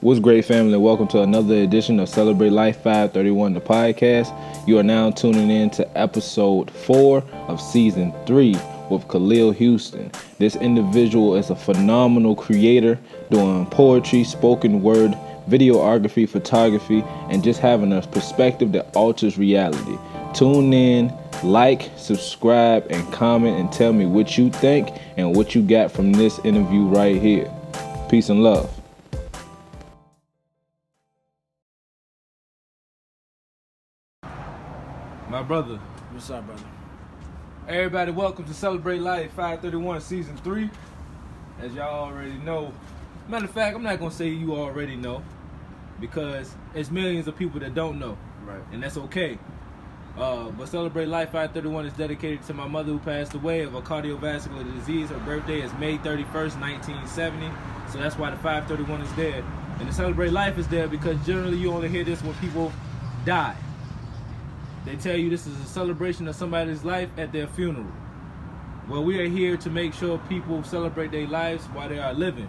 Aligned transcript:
What's 0.00 0.20
great, 0.20 0.44
family? 0.44 0.78
Welcome 0.78 1.08
to 1.08 1.22
another 1.22 1.56
edition 1.56 1.98
of 1.98 2.08
Celebrate 2.08 2.50
Life 2.50 2.76
531, 2.76 3.54
the 3.54 3.60
podcast. 3.60 4.32
You 4.64 4.78
are 4.78 4.84
now 4.84 5.10
tuning 5.10 5.50
in 5.50 5.70
to 5.70 5.98
episode 5.98 6.70
four 6.70 7.24
of 7.48 7.60
season 7.60 8.14
three 8.24 8.54
with 8.90 9.08
Khalil 9.08 9.50
Houston. 9.50 10.12
This 10.38 10.54
individual 10.54 11.34
is 11.34 11.50
a 11.50 11.56
phenomenal 11.56 12.36
creator 12.36 12.96
doing 13.32 13.66
poetry, 13.66 14.22
spoken 14.22 14.82
word, 14.82 15.18
videography, 15.48 16.28
photography, 16.28 17.02
and 17.28 17.42
just 17.42 17.58
having 17.58 17.92
a 17.92 18.00
perspective 18.02 18.70
that 18.70 18.94
alters 18.94 19.36
reality. 19.36 19.98
Tune 20.32 20.72
in, 20.72 21.12
like, 21.42 21.90
subscribe, 21.96 22.86
and 22.88 23.12
comment 23.12 23.58
and 23.58 23.72
tell 23.72 23.92
me 23.92 24.06
what 24.06 24.38
you 24.38 24.48
think 24.48 24.90
and 25.16 25.34
what 25.34 25.56
you 25.56 25.62
got 25.62 25.90
from 25.90 26.12
this 26.12 26.38
interview 26.44 26.82
right 26.84 27.20
here. 27.20 27.52
Peace 28.08 28.28
and 28.28 28.44
love. 28.44 28.77
My 35.38 35.44
brother. 35.44 35.76
What's 36.10 36.28
up, 36.30 36.44
brother? 36.46 36.64
Everybody, 37.68 38.10
welcome 38.10 38.44
to 38.46 38.52
Celebrate 38.52 38.98
Life 38.98 39.30
531 39.34 40.00
Season 40.00 40.36
3. 40.38 40.68
As 41.62 41.72
y'all 41.74 42.06
already 42.06 42.32
know, 42.38 42.72
matter 43.28 43.44
of 43.44 43.52
fact, 43.52 43.76
I'm 43.76 43.84
not 43.84 44.00
gonna 44.00 44.10
say 44.10 44.26
you 44.30 44.56
already 44.56 44.96
know 44.96 45.22
because 46.00 46.56
there's 46.74 46.90
millions 46.90 47.28
of 47.28 47.36
people 47.36 47.60
that 47.60 47.72
don't 47.72 48.00
know, 48.00 48.18
Right. 48.44 48.60
and 48.72 48.82
that's 48.82 48.96
okay. 48.96 49.38
Uh, 50.18 50.50
but 50.50 50.68
Celebrate 50.68 51.06
Life 51.06 51.30
531 51.30 51.86
is 51.86 51.92
dedicated 51.92 52.42
to 52.48 52.52
my 52.52 52.66
mother 52.66 52.90
who 52.90 52.98
passed 52.98 53.34
away 53.34 53.60
of 53.60 53.76
a 53.76 53.80
cardiovascular 53.80 54.64
disease. 54.74 55.10
Her 55.10 55.20
birthday 55.20 55.60
is 55.60 55.72
May 55.74 55.98
31st, 55.98 56.58
1970. 56.58 57.48
So 57.92 57.98
that's 57.98 58.18
why 58.18 58.30
the 58.30 58.36
531 58.38 59.02
is 59.02 59.14
there. 59.14 59.44
And 59.78 59.88
the 59.88 59.92
Celebrate 59.92 60.32
Life 60.32 60.58
is 60.58 60.66
there 60.66 60.88
because 60.88 61.24
generally 61.24 61.58
you 61.58 61.70
only 61.70 61.88
hear 61.88 62.02
this 62.02 62.24
when 62.24 62.34
people 62.40 62.72
die. 63.24 63.54
They 64.88 64.96
tell 64.96 65.18
you 65.18 65.28
this 65.28 65.46
is 65.46 65.60
a 65.60 65.68
celebration 65.68 66.26
of 66.28 66.34
somebody's 66.34 66.82
life 66.82 67.10
at 67.18 67.30
their 67.30 67.46
funeral. 67.46 67.92
Well, 68.88 69.04
we 69.04 69.20
are 69.20 69.28
here 69.28 69.54
to 69.58 69.68
make 69.68 69.92
sure 69.92 70.16
people 70.30 70.62
celebrate 70.64 71.10
their 71.10 71.26
lives 71.26 71.66
while 71.66 71.90
they 71.90 71.98
are 71.98 72.14
living. 72.14 72.48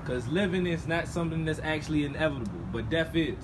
Because 0.00 0.28
living 0.28 0.68
is 0.68 0.86
not 0.86 1.08
something 1.08 1.44
that's 1.44 1.58
actually 1.58 2.04
inevitable, 2.04 2.60
but 2.72 2.88
death 2.88 3.16
is. 3.16 3.36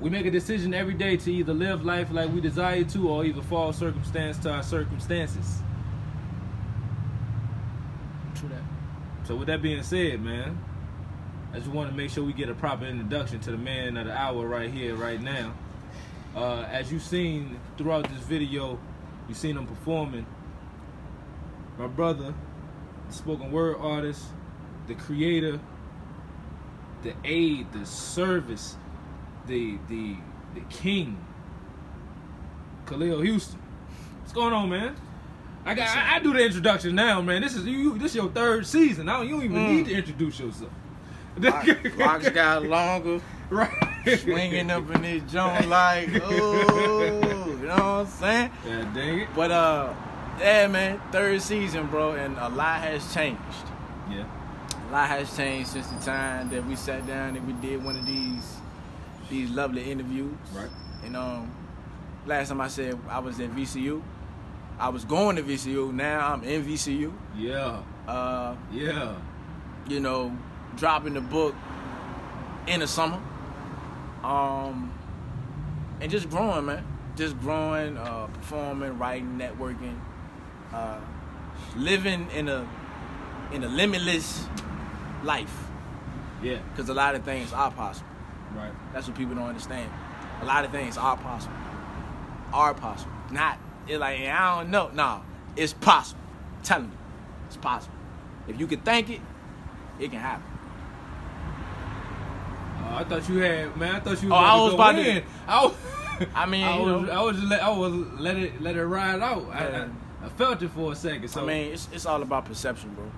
We 0.00 0.10
make 0.10 0.26
a 0.26 0.32
decision 0.32 0.74
every 0.74 0.94
day 0.94 1.16
to 1.18 1.32
either 1.32 1.54
live 1.54 1.84
life 1.84 2.08
like 2.10 2.34
we 2.34 2.40
desire 2.40 2.82
to 2.82 3.08
or 3.08 3.24
either 3.24 3.42
fall 3.42 3.72
circumstance 3.72 4.36
to 4.38 4.50
our 4.50 4.64
circumstances. 4.64 5.62
True 8.34 8.48
that. 8.48 9.28
So 9.28 9.36
with 9.36 9.46
that 9.46 9.62
being 9.62 9.84
said, 9.84 10.20
man, 10.20 10.58
I 11.52 11.58
just 11.58 11.70
want 11.70 11.88
to 11.88 11.96
make 11.96 12.10
sure 12.10 12.24
we 12.24 12.32
get 12.32 12.48
a 12.48 12.54
proper 12.54 12.84
introduction 12.84 13.38
to 13.42 13.52
the 13.52 13.58
man 13.58 13.96
of 13.96 14.08
the 14.08 14.12
hour 14.12 14.44
right 14.44 14.72
here, 14.72 14.96
right 14.96 15.22
now. 15.22 15.54
Uh, 16.34 16.66
as 16.70 16.90
you've 16.90 17.02
seen 17.02 17.58
throughout 17.78 18.08
this 18.08 18.22
video, 18.22 18.78
you've 19.28 19.38
seen 19.38 19.56
him 19.56 19.66
performing. 19.66 20.26
My 21.78 21.86
brother, 21.86 22.34
the 23.08 23.14
spoken 23.14 23.52
word 23.52 23.76
artist, 23.78 24.24
the 24.86 24.94
creator, 24.94 25.60
the 27.02 27.14
aid, 27.24 27.72
the 27.72 27.86
service, 27.86 28.76
the 29.46 29.78
the 29.88 30.16
the 30.54 30.60
king, 30.70 31.16
Khalil 32.86 33.20
Houston. 33.20 33.60
What's 34.20 34.32
going 34.32 34.52
on, 34.52 34.70
man? 34.70 34.96
I 35.64 35.74
got 35.74 35.96
I, 35.96 36.16
I 36.16 36.18
do 36.18 36.32
the 36.32 36.44
introduction 36.44 36.94
now, 36.94 37.20
man. 37.20 37.42
This 37.42 37.54
is 37.54 37.64
you. 37.64 37.96
This 37.96 38.10
is 38.12 38.16
your 38.16 38.28
third 38.30 38.66
season. 38.66 39.08
I 39.08 39.18
don't, 39.18 39.28
you 39.28 39.34
don't 39.36 39.44
even 39.44 39.56
Mm. 39.56 39.76
need 39.76 39.84
to 39.86 39.94
introduce 39.94 40.38
yourself. 40.40 40.70
Locks 41.98 42.28
got 42.30 42.64
longer, 42.64 43.20
right. 43.50 43.93
Swinging 44.18 44.70
up 44.70 44.90
in 44.94 45.02
his 45.02 45.22
joint 45.32 45.68
like, 45.68 46.08
oh, 46.22 47.46
you 47.60 47.66
know 47.66 47.74
what 47.74 47.80
I'm 47.80 48.06
saying? 48.06 48.50
Yeah, 48.66 48.92
dang 48.94 49.18
it. 49.20 49.28
But 49.34 49.50
uh, 49.50 49.94
yeah, 50.38 50.66
man, 50.68 51.00
third 51.12 51.40
season, 51.42 51.86
bro, 51.88 52.12
and 52.12 52.36
a 52.38 52.48
lot 52.48 52.80
has 52.80 53.12
changed. 53.14 53.40
Yeah. 54.10 54.24
A 54.88 54.92
lot 54.92 55.08
has 55.08 55.34
changed 55.36 55.70
since 55.70 55.86
the 55.88 55.98
time 56.00 56.50
that 56.50 56.64
we 56.66 56.76
sat 56.76 57.06
down 57.06 57.36
and 57.36 57.46
we 57.46 57.52
did 57.66 57.82
one 57.84 57.96
of 57.96 58.06
these 58.06 58.56
these 59.30 59.50
lovely 59.50 59.90
interviews. 59.90 60.34
Right. 60.54 60.68
And 61.04 61.16
um, 61.16 61.50
last 62.26 62.48
time 62.48 62.60
I 62.60 62.68
said 62.68 62.98
I 63.08 63.18
was 63.20 63.40
at 63.40 63.50
VCU, 63.56 64.02
I 64.78 64.88
was 64.90 65.04
going 65.04 65.36
to 65.36 65.42
VCU. 65.42 65.92
Now 65.92 66.32
I'm 66.32 66.44
in 66.44 66.64
VCU. 66.64 67.12
Yeah. 67.36 67.80
Uh, 68.06 68.54
Yeah. 68.72 69.14
you 69.88 70.00
know, 70.00 70.36
dropping 70.76 71.14
the 71.14 71.20
book 71.22 71.54
in 72.66 72.80
the 72.80 72.86
summer. 72.86 73.18
Um, 74.24 74.92
and 76.00 76.10
just 76.10 76.30
growing, 76.30 76.66
man. 76.66 76.84
Just 77.16 77.38
growing, 77.40 77.96
uh, 77.96 78.26
performing, 78.26 78.98
writing, 78.98 79.38
networking, 79.38 80.00
uh, 80.72 80.98
living 81.76 82.28
in 82.34 82.48
a 82.48 82.68
in 83.52 83.62
a 83.62 83.68
limitless 83.68 84.46
life. 85.22 85.54
Yeah. 86.42 86.58
Because 86.70 86.88
a 86.88 86.94
lot 86.94 87.14
of 87.14 87.22
things 87.22 87.52
are 87.52 87.70
possible. 87.70 88.08
Right. 88.56 88.72
That's 88.92 89.06
what 89.06 89.16
people 89.16 89.34
don't 89.36 89.46
understand. 89.48 89.90
A 90.40 90.44
lot 90.44 90.64
of 90.64 90.72
things 90.72 90.96
are 90.96 91.16
possible. 91.16 91.54
Are 92.52 92.74
possible. 92.74 93.12
Not 93.30 93.58
it's 93.86 94.00
like 94.00 94.20
I 94.20 94.56
don't 94.56 94.70
know. 94.70 94.90
No, 94.94 95.22
it's 95.56 95.72
possible. 95.72 96.20
I'm 96.56 96.62
telling 96.62 96.84
you, 96.86 96.98
it's 97.46 97.56
possible. 97.56 97.94
If 98.48 98.58
you 98.58 98.66
can 98.66 98.80
think 98.80 99.10
it, 99.10 99.20
it 100.00 100.10
can 100.10 100.20
happen. 100.20 100.44
Uh, 102.84 102.96
I 102.96 103.04
thought 103.04 103.28
you 103.28 103.38
had 103.38 103.76
man. 103.76 103.96
I 103.96 104.00
thought 104.00 104.22
you. 104.22 104.30
Oh, 104.32 104.36
I 104.36 104.54
was 104.62 104.74
about 104.74 104.96
go 104.96 105.02
to- 105.02 105.22
I 105.48 105.64
was. 105.64 105.74
I 106.34 106.46
mean, 106.46 106.64
I 106.64 106.78
was. 106.78 107.08
I 107.10 107.22
was. 107.22 107.36
Just 107.36 107.48
let, 107.48 107.62
I 107.62 107.70
was 107.70 107.92
let 108.20 108.36
it 108.36 108.60
let 108.60 108.76
it 108.76 108.84
ride 108.84 109.20
out. 109.20 109.46
I, 109.52 109.68
Yeah. 109.68 109.88
I, 110.22 110.26
I 110.26 110.28
felt 110.30 110.62
it 110.62 110.68
for 110.70 110.92
a 110.92 110.96
second. 110.96 111.28
So 111.28 111.42
I 111.42 111.46
mean, 111.46 111.72
it's 111.72 111.88
it's 111.92 112.06
all 112.06 112.22
about 112.22 112.44
perception, 112.44 112.94
bro. 112.94 113.10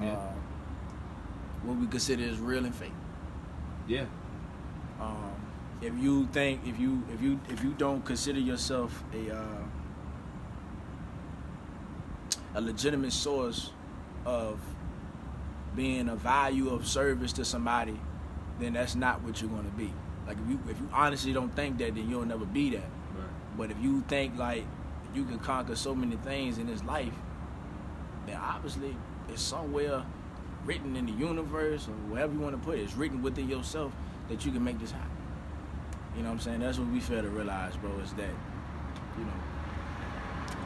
Yeah. 0.00 0.12
Uh, 0.14 0.32
what 1.64 1.76
we 1.78 1.86
consider 1.86 2.22
is 2.24 2.38
real 2.38 2.64
and 2.64 2.74
fake. 2.74 2.92
yeah. 3.86 4.04
Um, 5.00 5.30
if 5.80 5.92
you 5.98 6.26
think 6.32 6.60
if 6.66 6.78
you 6.78 7.02
if 7.12 7.20
you 7.22 7.40
if 7.48 7.62
you 7.64 7.72
don't 7.78 8.04
consider 8.04 8.38
yourself 8.40 9.02
a 9.14 9.34
uh, 9.34 9.62
a 12.54 12.60
legitimate 12.60 13.12
source 13.12 13.70
of 14.24 14.58
being 15.74 16.08
a 16.08 16.14
value 16.16 16.70
of 16.70 16.86
service 16.86 17.32
to 17.34 17.44
somebody, 17.44 17.98
then 18.60 18.74
that's 18.74 18.94
not 18.94 19.22
what 19.22 19.40
you're 19.40 19.50
going 19.50 19.64
to 19.64 19.76
be. 19.76 19.92
Like 20.26 20.38
if 20.42 20.48
you 20.48 20.58
if 20.68 20.78
you 20.80 20.88
honestly 20.92 21.32
don't 21.32 21.54
think 21.54 21.78
that, 21.78 21.94
then 21.94 22.08
you'll 22.08 22.24
never 22.24 22.44
be 22.44 22.70
that. 22.70 22.78
Right. 22.78 23.28
But 23.56 23.70
if 23.70 23.76
you 23.80 24.02
think 24.08 24.38
like 24.38 24.64
you 25.14 25.24
can 25.24 25.38
conquer 25.38 25.76
so 25.76 25.94
many 25.94 26.16
things 26.16 26.58
in 26.58 26.66
this 26.66 26.82
life, 26.84 27.12
then 28.26 28.36
obviously 28.36 28.96
it's 29.28 29.42
somewhere 29.42 30.02
written 30.64 30.96
in 30.96 31.06
the 31.06 31.12
universe 31.12 31.88
or 31.88 31.92
wherever 32.10 32.32
you 32.32 32.40
want 32.40 32.58
to 32.58 32.66
put 32.66 32.78
it. 32.78 32.82
It's 32.82 32.94
written 32.94 33.22
within 33.22 33.48
yourself 33.48 33.92
that 34.28 34.44
you 34.44 34.52
can 34.52 34.64
make 34.64 34.78
this 34.80 34.90
happen. 34.90 35.10
You 36.16 36.22
know 36.22 36.28
what 36.28 36.34
I'm 36.34 36.40
saying? 36.40 36.60
That's 36.60 36.78
what 36.78 36.88
we 36.88 37.00
fail 37.00 37.22
to 37.22 37.28
realize, 37.28 37.76
bro, 37.76 37.90
is 37.98 38.12
that, 38.14 38.30
you 39.18 39.24
know, 39.24 39.32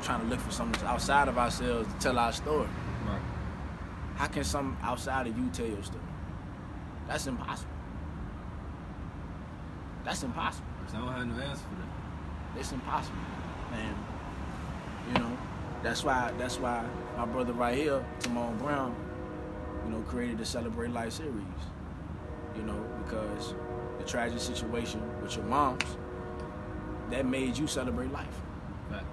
trying 0.03 0.21
to 0.21 0.27
look 0.27 0.41
for 0.41 0.53
something 0.53 0.87
outside 0.87 1.27
of 1.29 1.39
ourselves 1.39 1.93
to 1.93 1.99
tell 1.99 2.19
our 2.19 2.33
story. 2.33 2.69
Right. 3.07 3.21
How 4.17 4.27
can 4.27 4.45
some 4.45 4.77
outside 4.83 5.27
of 5.27 5.37
you 5.39 5.49
tell 5.53 5.67
your 5.67 5.83
story? 5.83 6.03
That's 7.09 7.27
impossible. 7.27 7.71
That's 10.05 10.23
impossible. 10.23 10.67
I 10.89 10.99
don't 10.99 11.13
have 11.13 11.27
no 11.27 11.43
answer 11.43 11.65
for 11.65 11.75
that. 11.77 12.61
It's 12.61 12.73
impossible. 12.73 13.19
And 13.73 13.97
you 15.09 15.23
know, 15.23 15.39
that's 15.83 16.05
why 16.05 16.33
that's 16.39 16.59
why 16.59 16.85
my 17.17 17.27
brother 17.27 17.53
right 17.53 17.77
here, 17.77 18.05
Timon 18.21 18.57
Brown, 18.59 18.95
you 19.85 19.93
know, 19.93 20.01
created 20.03 20.39
the 20.39 20.47
Celebrate 20.47 20.93
Life 20.93 21.13
series. 21.13 21.35
You 22.57 22.63
know, 22.63 22.85
because 23.05 23.55
the 23.99 24.05
tragic 24.05 24.41
situation 24.41 25.01
with 25.23 25.37
your 25.37 25.45
moms, 25.45 25.85
that 27.11 27.27
made 27.27 27.57
you 27.57 27.67
celebrate 27.67 28.13
life. 28.13 28.27
Right. 28.91 29.05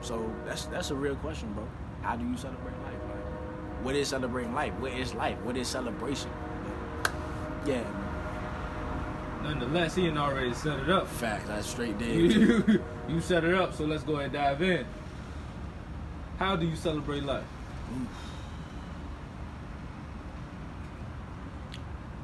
So 0.00 0.32
that's 0.46 0.66
that's 0.66 0.90
a 0.90 0.94
real 0.94 1.16
question, 1.16 1.52
bro. 1.52 1.66
How 2.02 2.16
do 2.16 2.26
you 2.26 2.36
celebrate 2.36 2.72
life? 2.84 3.00
Like, 3.08 3.84
what 3.84 3.94
is 3.94 4.08
celebrating 4.08 4.54
life? 4.54 4.72
What 4.74 4.92
is 4.92 5.14
life? 5.14 5.38
What 5.42 5.56
is 5.56 5.68
celebration? 5.68 6.30
Yeah. 7.66 7.84
Nonetheless, 9.42 9.94
he 9.94 10.04
had 10.06 10.16
already 10.16 10.52
set 10.52 10.78
it 10.80 10.90
up. 10.90 11.08
fact. 11.08 11.46
That's 11.46 11.66
straight 11.66 11.98
dead. 11.98 12.14
you 12.14 12.82
you 13.08 13.20
set 13.20 13.44
it 13.44 13.54
up, 13.54 13.74
so 13.74 13.84
let's 13.84 14.02
go 14.02 14.14
ahead 14.14 14.26
and 14.26 14.32
dive 14.34 14.62
in. 14.62 14.86
How 16.38 16.56
do 16.56 16.66
you 16.66 16.76
celebrate 16.76 17.22
life? 17.22 17.44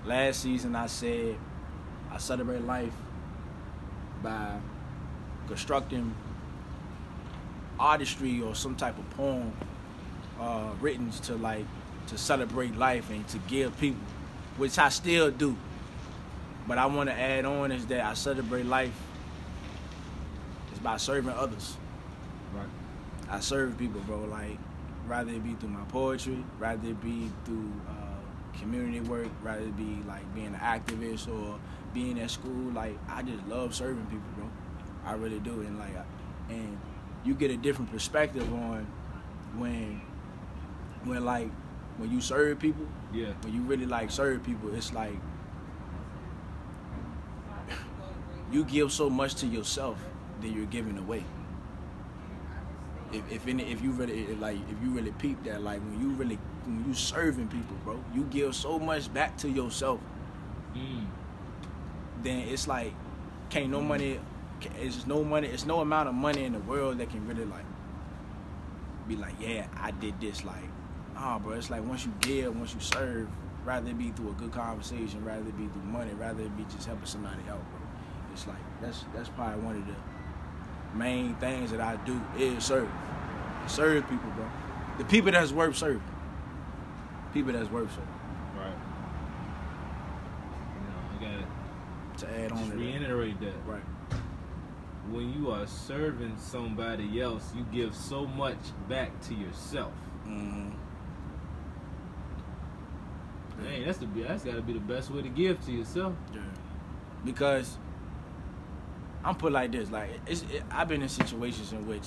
Last 0.05 0.43
season, 0.43 0.77
I 0.77 0.87
said 0.87 1.37
I 2.13 2.19
celebrate 2.19 2.63
life 2.63 2.93
by 4.23 4.59
constructing 5.49 6.15
artistry 7.79 8.41
or 8.41 8.55
some 8.55 8.75
type 8.75 8.99
of 8.99 9.11
poem 9.11 9.53
uh, 10.41 10.71
written 10.81 11.11
to 11.11 11.35
like 11.37 11.65
to 12.07 12.17
celebrate 12.17 12.77
life 12.77 13.11
and 13.11 13.27
to 13.29 13.39
give 13.49 13.79
people 13.81 14.01
which 14.57 14.79
I 14.79 14.89
still 14.89 15.31
do. 15.31 15.57
But 16.67 16.79
I 16.79 16.87
want 16.87 17.09
to 17.09 17.15
add 17.19 17.45
on 17.45 17.71
is 17.73 17.87
that 17.87 18.05
I 18.05 18.15
celebrate 18.15 18.67
life. 18.67 18.93
It's 20.71 20.81
by 20.81 20.97
serving 20.97 21.33
others. 21.33 21.77
Right. 22.55 22.67
I 23.31 23.41
serve 23.41 23.79
people, 23.79 24.01
bro. 24.03 24.25
Like, 24.25 24.59
rather 25.07 25.31
it 25.33 25.45
be 25.45 25.55
through 25.55 25.71
my 25.71 25.85
poetry, 25.89 26.43
rather 26.59 26.89
it 26.89 27.01
be 27.01 27.31
through 27.45 27.73
uh, 27.89 28.59
community 28.59 29.01
work, 29.01 29.29
rather 29.43 29.63
it 29.63 29.77
be 29.77 29.99
like 30.09 30.33
being 30.35 30.49
an 30.49 30.55
activist 30.55 31.29
or 31.29 31.59
being 31.95 32.19
at 32.21 32.31
school. 32.31 32.73
Like, 32.73 32.97
I 33.09 33.23
just 33.23 33.47
love 33.47 33.75
serving 33.75 34.05
people, 34.07 34.27
bro. 34.37 34.49
I 35.05 35.15
really 35.15 35.39
do, 35.41 35.61
and 35.61 35.79
like, 35.79 35.97
I- 35.97 36.05
and 36.53 36.79
you 37.25 37.35
get 37.35 37.51
a 37.51 37.57
different 37.57 37.91
perspective 37.91 38.53
on 38.53 38.87
when, 39.57 40.01
when 41.05 41.25
like, 41.25 41.51
when 41.99 42.11
you 42.11 42.21
serve 42.21 42.59
people, 42.61 42.87
Yeah. 43.13 43.33
when 43.43 43.53
you 43.55 43.63
really 43.63 43.87
like 43.87 44.11
serve 44.11 44.43
people, 44.45 44.73
it's 44.75 44.93
like 44.93 45.17
you 48.53 48.65
give 48.65 48.93
so 48.93 49.11
much 49.11 49.35
to 49.37 49.47
yourself 49.47 49.99
that 50.41 50.49
you're 50.49 50.67
giving 50.67 50.99
away. 50.99 51.25
If 53.13 53.31
if 53.31 53.47
any, 53.47 53.71
if 53.71 53.83
you 53.83 53.91
really 53.93 54.25
if, 54.25 54.41
like 54.41 54.57
if 54.57 54.83
you 54.83 54.91
really 54.91 55.13
peep 55.13 55.43
that 55.45 55.63
like 55.63 55.81
when 55.81 56.01
you 56.01 56.11
really 56.11 56.39
when 56.65 56.85
you 56.87 56.95
serving 56.95 57.49
people, 57.49 57.77
bro, 57.85 58.03
you 58.15 58.25
give 58.25 58.55
so 58.55 58.79
much 58.79 59.13
back 59.13 59.37
to 59.39 59.49
yourself. 59.49 60.01
Mm. 60.75 61.07
Then 62.23 62.49
it's 62.49 62.67
like 62.67 62.93
can't 63.51 63.71
no 63.71 63.81
money, 63.81 64.21
it's 64.81 65.07
no 65.07 65.23
money. 65.23 65.49
It's 65.49 65.67
no 65.67 65.81
amount 65.81 66.09
of 66.09 66.15
money 66.15 66.45
in 66.45 66.53
the 66.53 66.59
world 66.61 66.99
that 66.99 67.11
can 67.11 67.27
really 67.27 67.45
like 67.45 67.65
be 69.07 69.17
like, 69.17 69.35
yeah, 69.41 69.67
I 69.77 69.93
did 69.93 70.21
this. 70.21 70.45
Like, 70.45 70.65
ah, 71.17 71.39
bro, 71.39 71.55
it's 71.55 71.71
like 71.71 71.85
once 71.85 72.05
you 72.05 72.13
give, 72.21 72.57
once 72.59 72.75
you 72.75 72.81
serve, 72.81 73.29
rather 73.65 73.91
it 73.91 73.99
be 73.99 74.11
through 74.11 74.31
a 74.31 74.33
good 74.33 74.53
conversation, 74.53 75.25
rather 75.25 75.47
it 75.47 75.57
be 75.57 75.67
through 75.69 75.83
money, 75.83 76.13
rather 76.15 76.43
it 76.43 76.57
be 76.57 76.65
just 76.65 76.87
helping 76.87 77.07
somebody 77.07 77.43
out, 77.49 77.63
bro. 77.71 77.76
It's 78.37 78.47
like 78.47 78.57
that's 78.83 79.03
that's 79.15 79.31
probably 79.31 79.65
one 79.65 79.77
of 79.77 79.87
the 79.87 79.95
main 80.95 81.35
things 81.37 81.71
that 81.71 81.81
I 81.81 81.97
do 82.05 82.21
is 82.37 82.63
serve, 82.63 82.87
serve 83.67 84.07
people, 84.11 84.29
bro. 84.37 84.45
The 84.99 85.05
people 85.05 85.33
that's 85.33 85.53
worth 85.53 85.75
serving, 85.75 86.03
people 87.33 87.55
that's 87.55 87.71
worth 87.71 87.91
serving. 87.91 88.09
Right. 88.59 88.77
You 90.75 91.25
know, 91.25 91.39
I 91.39 91.43
gotta 92.19 92.39
add 92.39 92.53
on 92.53 92.59
just 92.59 92.71
to 92.73 92.77
reiterate 92.77 93.41
that. 93.41 93.55
right? 93.67 93.83
When 95.11 95.33
you 95.33 95.51
are 95.51 95.67
serving 95.67 96.37
somebody 96.37 97.23
else, 97.23 97.55
you 97.57 97.65
give 97.73 97.95
so 97.95 98.27
much 98.27 98.59
back 98.87 99.19
to 99.29 99.35
yourself. 99.35 99.93
hmm 100.25 100.69
Dang, 103.65 103.87
that's 103.87 103.97
the 103.97 104.07
that's 104.07 104.45
gotta 104.45 104.61
be 104.61 104.75
the 104.75 104.81
best 104.81 105.11
way 105.11 105.23
to 105.23 105.29
give 105.31 105.65
to 105.65 105.73
yourself. 105.73 106.13
Yeah. 106.35 106.41
Because 107.25 107.79
I'm 109.27 109.35
put 109.35 109.51
like 109.53 109.73
this, 109.73 109.91
like 109.91 110.11
it's, 110.27 110.43
it, 110.43 110.63
I've 110.71 110.87
been 110.89 111.03
in 111.03 111.09
situations 111.09 111.73
in 111.73 111.85
which 111.87 112.05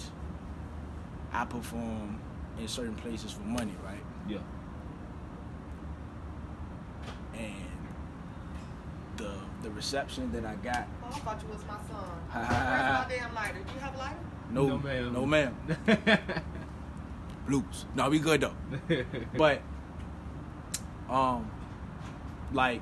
I 1.33 1.43
perform 1.43 2.17
in 2.57 2.67
certain 2.67 2.95
places 2.95 3.31
for 3.33 3.41
money, 3.41 3.75
right? 3.85 4.01
Yeah. 4.27 4.37
And 7.33 7.53
the 9.17 9.31
the 9.63 9.69
reception 9.71 10.31
that 10.31 10.45
I 10.45 10.55
got, 10.55 10.87
Oh, 11.03 11.07
I 11.07 11.19
thought 11.19 11.41
you 11.41 11.49
was 11.53 11.61
my 11.67 11.73
son. 11.75 12.09
Ha, 12.29 12.43
ha, 12.43 12.47
Where's 12.47 12.81
ha. 12.81 13.05
my 13.09 13.15
damn 13.15 13.35
lighter? 13.35 13.59
Do 13.67 13.73
you 13.73 13.79
have 13.81 13.95
a 13.95 13.97
lighter? 13.97 14.15
no, 14.51 14.67
No, 14.67 14.77
ma'am. 14.77 15.13
no 15.13 15.25
ma'am, 15.25 15.55
bloops. 17.47 17.83
No, 17.95 18.09
we 18.09 18.19
good 18.19 18.41
though. 18.41 18.55
But 19.37 19.61
um, 21.09 21.51
like 22.53 22.81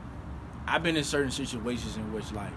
I've 0.67 0.83
been 0.83 0.95
in 0.95 1.03
certain 1.03 1.31
situations 1.31 1.97
in 1.97 2.13
which 2.13 2.31
like 2.33 2.51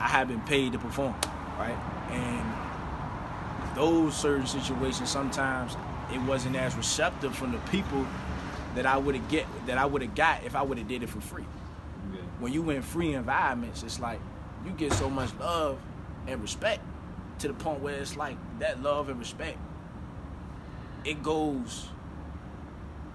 I 0.00 0.08
have 0.08 0.28
been 0.28 0.40
paid 0.42 0.72
to 0.72 0.78
perform, 0.78 1.14
right? 1.58 1.76
And 2.10 3.76
those 3.76 4.16
certain 4.16 4.46
situations 4.46 5.10
sometimes 5.10 5.76
it 6.12 6.20
wasn't 6.22 6.56
as 6.56 6.74
receptive 6.76 7.34
from 7.36 7.52
the 7.52 7.58
people 7.70 8.06
that 8.74 8.86
I 8.86 8.96
would 8.96 9.14
have 9.14 9.28
get 9.28 9.46
that 9.66 9.78
I 9.78 9.84
would 9.86 10.02
have 10.02 10.14
got 10.14 10.44
if 10.44 10.54
I 10.56 10.62
would 10.62 10.78
have 10.78 10.88
did 10.88 11.02
it 11.02 11.08
for 11.08 11.20
free. 11.20 11.44
yeah. 12.12 12.20
When 12.38 12.52
you 12.52 12.68
in 12.70 12.82
free 12.82 13.14
environments, 13.14 13.82
it's 13.82 13.98
like 14.00 14.20
you 14.64 14.72
get 14.72 14.92
so 14.92 15.08
much 15.10 15.30
love 15.40 15.78
and 16.26 16.40
respect 16.40 16.80
to 17.40 17.48
the 17.48 17.54
point 17.54 17.80
where 17.80 17.94
it's 17.94 18.16
like 18.16 18.36
that 18.58 18.82
love 18.82 19.08
and 19.08 19.18
respect 19.18 19.56
it 21.04 21.22
goes 21.22 21.88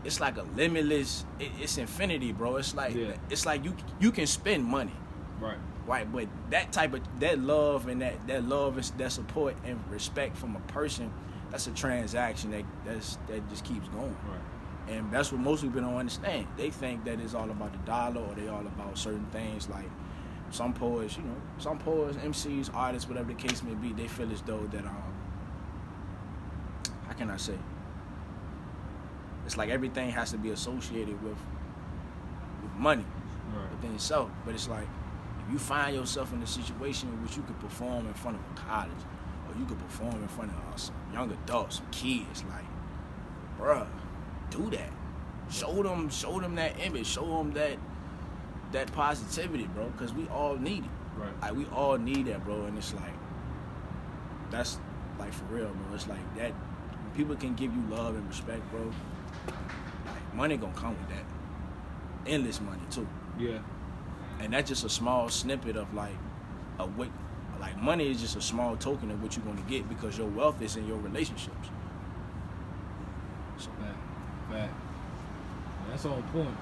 it's 0.05 0.21
like 0.21 0.37
a 0.37 0.43
limitless 0.55 1.25
it, 1.39 1.49
it's 1.59 1.77
infinity 1.77 2.31
bro 2.31 2.55
it's 2.55 2.73
like 2.73 2.95
Yeah. 2.95 3.11
it's 3.29 3.45
like 3.45 3.65
you 3.65 3.75
you 3.99 4.11
can 4.11 4.25
spend 4.25 4.63
money 4.63 4.93
Right. 5.41 5.57
Right 5.85 6.09
but 6.11 6.27
that 6.49 6.71
type 6.71 6.93
of 6.93 7.01
that 7.19 7.39
love 7.39 7.87
and 7.87 8.01
that 8.01 8.25
that 8.27 8.47
love 8.47 8.77
is 8.77 8.91
that 8.91 9.11
support 9.11 9.55
and 9.65 9.79
respect 9.89 10.37
from 10.37 10.55
a 10.55 10.59
person 10.71 11.11
that's 11.51 11.67
a 11.67 11.71
transaction 11.71 12.51
that 12.51 12.63
that's 12.85 13.17
that 13.27 13.47
just 13.49 13.63
keeps 13.65 13.87
going 13.89 14.15
Right. 14.27 14.95
and 14.95 15.11
that's 15.11 15.31
what 15.31 15.41
most 15.41 15.61
people 15.63 15.81
don't 15.81 15.95
understand 15.95 16.47
they 16.57 16.69
think 16.69 17.03
that 17.05 17.19
it's 17.19 17.33
all 17.33 17.49
about 17.51 17.71
the 17.73 17.79
dollar 17.79 18.21
or 18.21 18.33
they 18.35 18.47
all 18.47 18.61
about 18.65 18.97
certain 18.97 19.25
things 19.31 19.67
like 19.69 19.89
some 20.51 20.73
poets 20.73 21.17
you 21.17 21.23
know 21.23 21.35
some 21.57 21.77
poets 21.79 22.15
mcs 22.17 22.73
artists 22.73 23.09
whatever 23.09 23.27
the 23.33 23.33
case 23.47 23.61
may 23.63 23.73
be 23.75 23.91
they 23.93 24.07
feel 24.07 24.31
as 24.31 24.41
though 24.43 24.65
that 24.71 24.85
um 24.85 25.13
how 27.07 27.13
can 27.13 27.29
i 27.29 27.37
say 27.37 27.57
it's 29.45 29.57
like 29.57 29.69
everything 29.69 30.09
has 30.11 30.31
to 30.31 30.37
be 30.37 30.51
associated 30.51 31.21
with 31.23 31.37
with 32.61 32.71
money 32.77 33.05
Right. 33.53 33.69
within 33.71 33.93
itself. 33.93 34.31
But 34.45 34.55
it's 34.55 34.67
like 34.67 34.87
you 35.53 35.59
find 35.59 35.95
yourself 35.95 36.33
in 36.33 36.41
a 36.41 36.47
situation 36.47 37.09
in 37.09 37.21
which 37.21 37.37
you 37.37 37.43
could 37.43 37.59
perform 37.59 38.07
in 38.07 38.13
front 38.15 38.35
of 38.35 38.43
a 38.57 38.59
college, 38.59 38.91
or 39.47 39.59
you 39.59 39.65
could 39.65 39.77
perform 39.77 40.15
in 40.15 40.27
front 40.27 40.49
of 40.49 40.57
uh, 40.57 40.75
some 40.75 40.95
young 41.13 41.31
adults, 41.31 41.75
some 41.75 41.85
kids, 41.91 42.43
like, 42.49 42.65
bruh, 43.59 43.85
do 44.49 44.67
that. 44.71 44.89
Show 45.51 45.83
them, 45.83 46.09
show 46.09 46.39
them 46.39 46.55
that 46.55 46.79
image, 46.83 47.05
show 47.05 47.25
them 47.37 47.53
that 47.53 47.77
that 48.71 48.91
positivity, 48.93 49.65
bro. 49.67 49.85
Because 49.89 50.11
we 50.13 50.25
all 50.29 50.55
need 50.55 50.85
it. 50.85 50.89
Right. 51.15 51.41
Like 51.41 51.55
we 51.55 51.65
all 51.65 51.97
need 51.97 52.25
that, 52.25 52.43
bro. 52.43 52.65
And 52.65 52.75
it's 52.75 52.93
like 52.95 53.13
that's 54.49 54.79
like 55.19 55.31
for 55.33 55.43
real, 55.45 55.67
bro. 55.67 55.93
It's 55.93 56.07
like 56.07 56.35
that. 56.37 56.53
People 57.15 57.35
can 57.35 57.53
give 57.53 57.71
you 57.75 57.83
love 57.89 58.15
and 58.15 58.27
respect, 58.27 58.61
bro. 58.71 58.91
Like 59.45 60.33
money 60.33 60.57
gonna 60.57 60.73
come 60.73 60.97
with 60.97 61.09
that. 61.09 61.25
Endless 62.25 62.61
money 62.61 62.81
too 62.89 63.07
Yeah. 63.37 63.59
And 64.39 64.53
that's 64.53 64.69
just 64.69 64.83
a 64.83 64.89
small 64.89 65.29
snippet 65.29 65.75
of 65.75 65.93
like 65.93 66.15
a 66.79 66.85
what 66.85 67.09
like 67.59 67.77
money 67.81 68.09
is 68.11 68.19
just 68.19 68.35
a 68.35 68.41
small 68.41 68.75
token 68.75 69.09
of 69.11 69.21
what 69.21 69.35
you're 69.35 69.45
going 69.45 69.57
to 69.57 69.69
get 69.69 69.87
because 69.87 70.17
your 70.17 70.27
wealth 70.27 70.61
is 70.61 70.75
in 70.75 70.87
your 70.87 70.97
relationships 70.97 71.69
so 73.57 73.69
Fact. 73.79 73.97
Fact. 74.51 74.73
That's 75.89 76.05
on 76.05 76.23
point. 76.23 76.55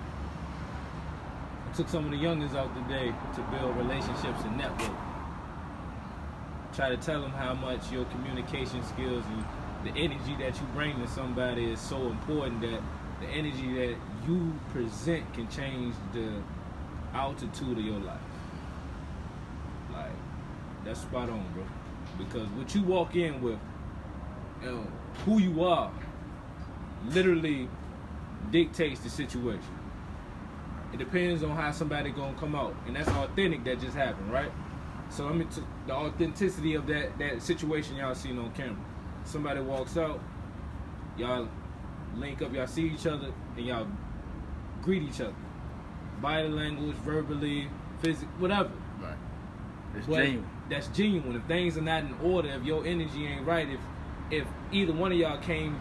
I 1.69 1.73
took 1.73 1.87
some 1.87 2.05
of 2.05 2.11
the 2.11 2.17
youngins 2.17 2.55
out 2.55 2.73
today 2.75 3.13
to 3.35 3.41
build 3.43 3.77
relationships 3.77 4.41
and 4.43 4.57
network. 4.57 4.91
Try 6.75 6.89
to 6.89 6.97
tell 6.97 7.21
them 7.21 7.31
how 7.31 7.53
much 7.53 7.91
your 7.91 8.05
communication 8.05 8.83
skills 8.83 9.23
and 9.27 9.45
the 9.83 9.99
energy 9.99 10.35
that 10.39 10.55
you 10.55 10.67
bring 10.73 10.99
to 10.99 11.07
somebody 11.07 11.71
is 11.71 11.79
so 11.79 12.07
important 12.07 12.61
that 12.61 12.81
the 13.19 13.27
energy 13.27 13.73
that 13.75 13.95
you 14.27 14.53
present 14.71 15.33
can 15.33 15.47
change 15.49 15.95
the 16.13 16.41
altitude 17.13 17.77
of 17.77 17.83
your 17.83 17.99
life. 17.99 18.19
Like, 19.93 20.11
that's 20.85 21.01
spot 21.01 21.29
on, 21.29 21.45
bro. 21.53 21.63
Because 22.17 22.47
what 22.49 22.73
you 22.73 22.83
walk 22.83 23.15
in 23.15 23.41
with, 23.41 23.59
you 24.61 24.69
know, 24.69 24.87
who 25.25 25.39
you 25.39 25.63
are, 25.63 25.91
literally 27.07 27.67
dictates 28.51 28.99
the 29.01 29.09
situation. 29.09 29.63
It 30.93 30.97
depends 30.97 31.43
on 31.43 31.51
how 31.51 31.71
somebody 31.71 32.11
gonna 32.11 32.37
come 32.37 32.55
out, 32.55 32.75
and 32.85 32.95
that's 32.95 33.09
authentic. 33.09 33.63
That 33.63 33.79
just 33.79 33.95
happened, 33.95 34.31
right? 34.31 34.51
So 35.09 35.27
I 35.27 35.33
mean, 35.33 35.47
the 35.87 35.93
authenticity 35.93 36.75
of 36.75 36.87
that 36.87 37.17
that 37.17 37.41
situation 37.41 37.95
y'all 37.95 38.15
seen 38.15 38.37
on 38.37 38.51
camera. 38.53 38.77
Somebody 39.23 39.61
walks 39.61 39.97
out, 39.97 40.19
y'all 41.17 41.47
link 42.15 42.41
up, 42.41 42.53
y'all 42.53 42.67
see 42.67 42.87
each 42.87 43.05
other, 43.05 43.31
and 43.55 43.65
y'all 43.65 43.87
greet 44.81 45.03
each 45.03 45.21
other. 45.21 45.35
Body 46.21 46.47
language, 46.49 46.95
verbally, 46.97 47.67
physical, 48.01 48.29
whatever. 48.37 48.71
right 49.01 49.15
it's 49.95 50.07
But 50.07 50.17
genuine 50.17 50.49
That's 50.69 50.87
genuine. 50.87 51.35
If 51.35 51.43
things 51.45 51.77
are 51.77 51.81
not 51.81 52.03
in 52.03 52.13
order, 52.23 52.49
if 52.49 52.63
your 52.63 52.85
energy 52.85 53.25
ain't 53.25 53.45
right, 53.45 53.67
if 53.67 53.79
if 54.29 54.47
either 54.71 54.93
one 54.93 55.11
of 55.11 55.17
y'all 55.17 55.39
came 55.39 55.79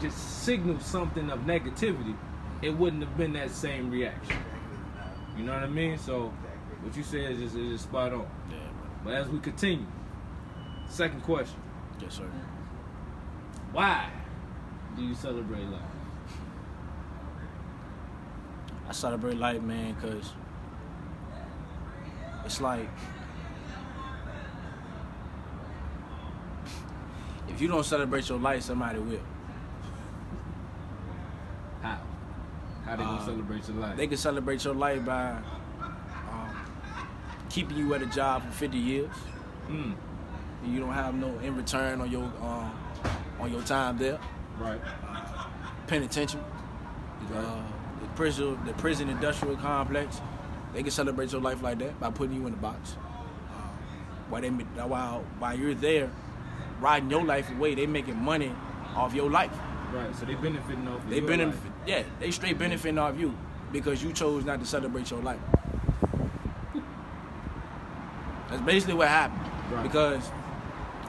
just 0.00 0.42
signal 0.42 0.80
something 0.80 1.30
of 1.30 1.40
negativity, 1.40 2.16
it 2.62 2.70
wouldn't 2.70 3.02
have 3.02 3.16
been 3.16 3.32
that 3.34 3.50
same 3.50 3.90
reaction. 3.90 4.36
You 5.36 5.44
know 5.44 5.52
what 5.52 5.62
I 5.62 5.68
mean? 5.68 5.98
So 5.98 6.32
what 6.82 6.96
you 6.96 7.02
said 7.02 7.32
is 7.32 7.38
just, 7.38 7.56
is 7.56 7.72
just 7.72 7.84
spot 7.84 8.12
on. 8.12 8.26
yeah 8.50 8.56
But 9.04 9.14
as 9.14 9.28
we 9.28 9.38
continue, 9.38 9.86
second 10.88 11.22
question: 11.22 11.60
yes 12.00 12.14
sir 12.14 12.28
Why 13.72 14.10
do 14.96 15.02
you 15.02 15.14
celebrate 15.14 15.64
life? 15.64 15.82
I 18.88 18.92
celebrate 18.92 19.36
life, 19.38 19.60
man, 19.62 19.94
because 19.94 20.30
it's 22.44 22.60
like 22.60 22.88
if 27.48 27.60
you 27.60 27.68
don't 27.68 27.84
celebrate 27.84 28.28
your 28.28 28.38
life, 28.38 28.62
somebody 28.62 28.98
will. 28.98 29.20
How? 31.82 31.98
How 32.84 32.96
they 32.96 33.02
gonna 33.04 33.18
Uh, 33.18 33.24
celebrate 33.24 33.68
your 33.68 33.76
life? 33.78 33.96
They 33.96 34.06
can 34.06 34.16
celebrate 34.18 34.64
your 34.64 34.74
life 34.74 35.04
by 35.04 35.30
um, 36.30 36.56
keeping 37.50 37.76
you 37.76 37.92
at 37.94 38.02
a 38.02 38.06
job 38.06 38.42
for 38.44 38.52
50 38.52 38.78
years. 38.78 39.10
mm, 39.68 39.94
And 40.62 40.72
you 40.72 40.80
don't 40.80 40.92
have 40.92 41.14
no 41.14 41.38
in 41.40 41.56
return 41.56 42.00
on 42.00 42.10
your 42.10 42.24
um, 42.24 42.70
on 43.40 43.50
your 43.52 43.62
time 43.62 43.98
there. 43.98 44.18
right. 44.60 44.80
Penitentiary, 45.86 46.42
uh, 47.36 47.62
prison, 48.16 48.58
the 48.66 48.72
prison 48.74 49.08
industrial 49.08 49.56
complex. 49.56 50.20
They 50.72 50.82
can 50.82 50.90
celebrate 50.90 51.32
your 51.32 51.40
life 51.40 51.62
like 51.62 51.78
that 51.78 51.98
by 52.00 52.10
putting 52.10 52.34
you 52.36 52.46
in 52.46 52.52
a 52.52 52.56
box. 52.56 52.96
Uh, 53.48 53.52
while 54.28 54.42
they 54.42 54.48
while 54.50 55.24
while 55.38 55.56
you're 55.58 55.74
there, 55.74 56.10
riding 56.80 57.10
your 57.10 57.24
life 57.24 57.50
away, 57.50 57.74
they 57.74 57.86
making 57.86 58.16
money 58.22 58.52
off 58.94 59.14
your 59.14 59.30
life. 59.30 59.52
Right. 59.92 60.14
So 60.16 60.26
they 60.26 60.34
benefiting 60.34 60.86
off. 60.88 61.04
of 61.04 61.08
They 61.10 61.20
benefit, 61.20 61.62
life. 61.64 61.72
yeah, 61.86 62.02
they 62.18 62.30
straight 62.30 62.58
benefiting 62.58 62.98
off 62.98 63.18
you 63.18 63.34
because 63.72 64.02
you 64.02 64.12
chose 64.12 64.44
not 64.44 64.58
to 64.60 64.66
celebrate 64.66 65.10
your 65.10 65.20
life. 65.22 65.40
That's 68.48 68.62
basically 68.62 68.94
what 68.94 69.08
happened. 69.08 69.50
Right. 69.72 69.82
Because, 69.82 70.30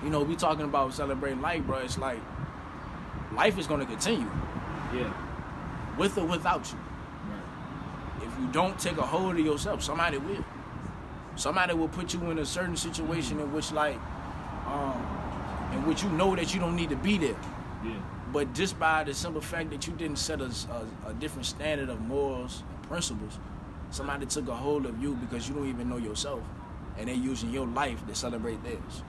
you 0.03 0.09
know, 0.09 0.23
we 0.23 0.35
talking 0.35 0.65
about 0.65 0.93
celebrating 0.93 1.41
life, 1.41 1.63
bro. 1.63 1.77
It's 1.79 1.97
like 1.97 2.19
life 3.33 3.57
is 3.59 3.67
gonna 3.67 3.85
continue 3.85 4.29
Yeah. 4.93 5.11
with 5.97 6.17
or 6.17 6.25
without 6.25 6.71
you. 6.71 6.79
You 8.39 8.47
don't 8.51 8.77
take 8.79 8.97
a 8.97 9.05
hold 9.05 9.39
of 9.39 9.45
yourself, 9.45 9.83
somebody 9.83 10.17
will. 10.17 10.45
Somebody 11.35 11.73
will 11.73 11.87
put 11.87 12.13
you 12.13 12.31
in 12.31 12.39
a 12.39 12.45
certain 12.45 12.75
situation 12.75 13.39
in 13.39 13.51
which, 13.53 13.71
like, 13.71 13.97
um, 14.67 15.69
in 15.73 15.85
which 15.85 16.03
you 16.03 16.09
know 16.09 16.35
that 16.35 16.53
you 16.53 16.59
don't 16.59 16.75
need 16.75 16.89
to 16.89 16.95
be 16.95 17.17
there. 17.17 17.35
Yeah. 17.83 17.99
But 18.33 18.53
just 18.53 18.79
by 18.79 19.03
the 19.03 19.13
simple 19.13 19.41
fact 19.41 19.69
that 19.71 19.87
you 19.87 19.93
didn't 19.93 20.17
set 20.17 20.41
a, 20.41 20.51
a, 21.05 21.09
a 21.09 21.13
different 21.13 21.45
standard 21.45 21.89
of 21.89 22.01
morals 22.01 22.63
and 22.69 22.83
principles, 22.89 23.39
somebody 23.91 24.25
took 24.25 24.47
a 24.47 24.55
hold 24.55 24.85
of 24.85 25.01
you 25.01 25.13
because 25.15 25.47
you 25.47 25.55
don't 25.55 25.69
even 25.69 25.89
know 25.89 25.97
yourself, 25.97 26.41
and 26.97 27.07
they're 27.07 27.15
using 27.15 27.51
your 27.51 27.67
life 27.67 28.05
to 28.07 28.15
celebrate 28.15 28.63
theirs. 28.63 29.03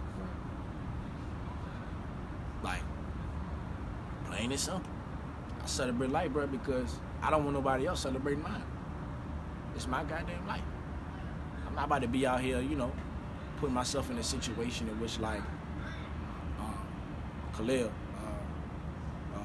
Like, 2.63 2.83
plain 4.27 4.51
and 4.53 4.61
simple. 4.61 4.91
I 5.63 5.67
celebrate 5.67 6.11
life, 6.11 6.33
bro, 6.33 6.47
because 6.47 6.99
I 7.23 7.31
don't 7.31 7.45
want 7.45 7.57
nobody 7.57 7.87
else 7.87 8.01
celebrating 8.01 8.43
mine. 8.43 8.63
It's 9.79 9.87
my 9.87 10.03
goddamn 10.03 10.45
life. 10.49 10.61
I'm 11.65 11.77
not 11.77 11.85
about 11.85 12.03
to 12.03 12.09
be 12.09 12.27
out 12.27 12.41
here, 12.41 12.61
you 12.61 12.75
know, 12.75 12.91
putting 13.61 13.77
myself 13.77 14.11
in 14.11 14.19
a 14.19 14.25
situation 14.25 14.89
in 14.89 14.99
which, 15.01 15.21
like, 15.21 15.41
um, 16.59 16.77
Khalil, 17.57 17.93
uh, 18.17 19.39
uh, 19.39 19.41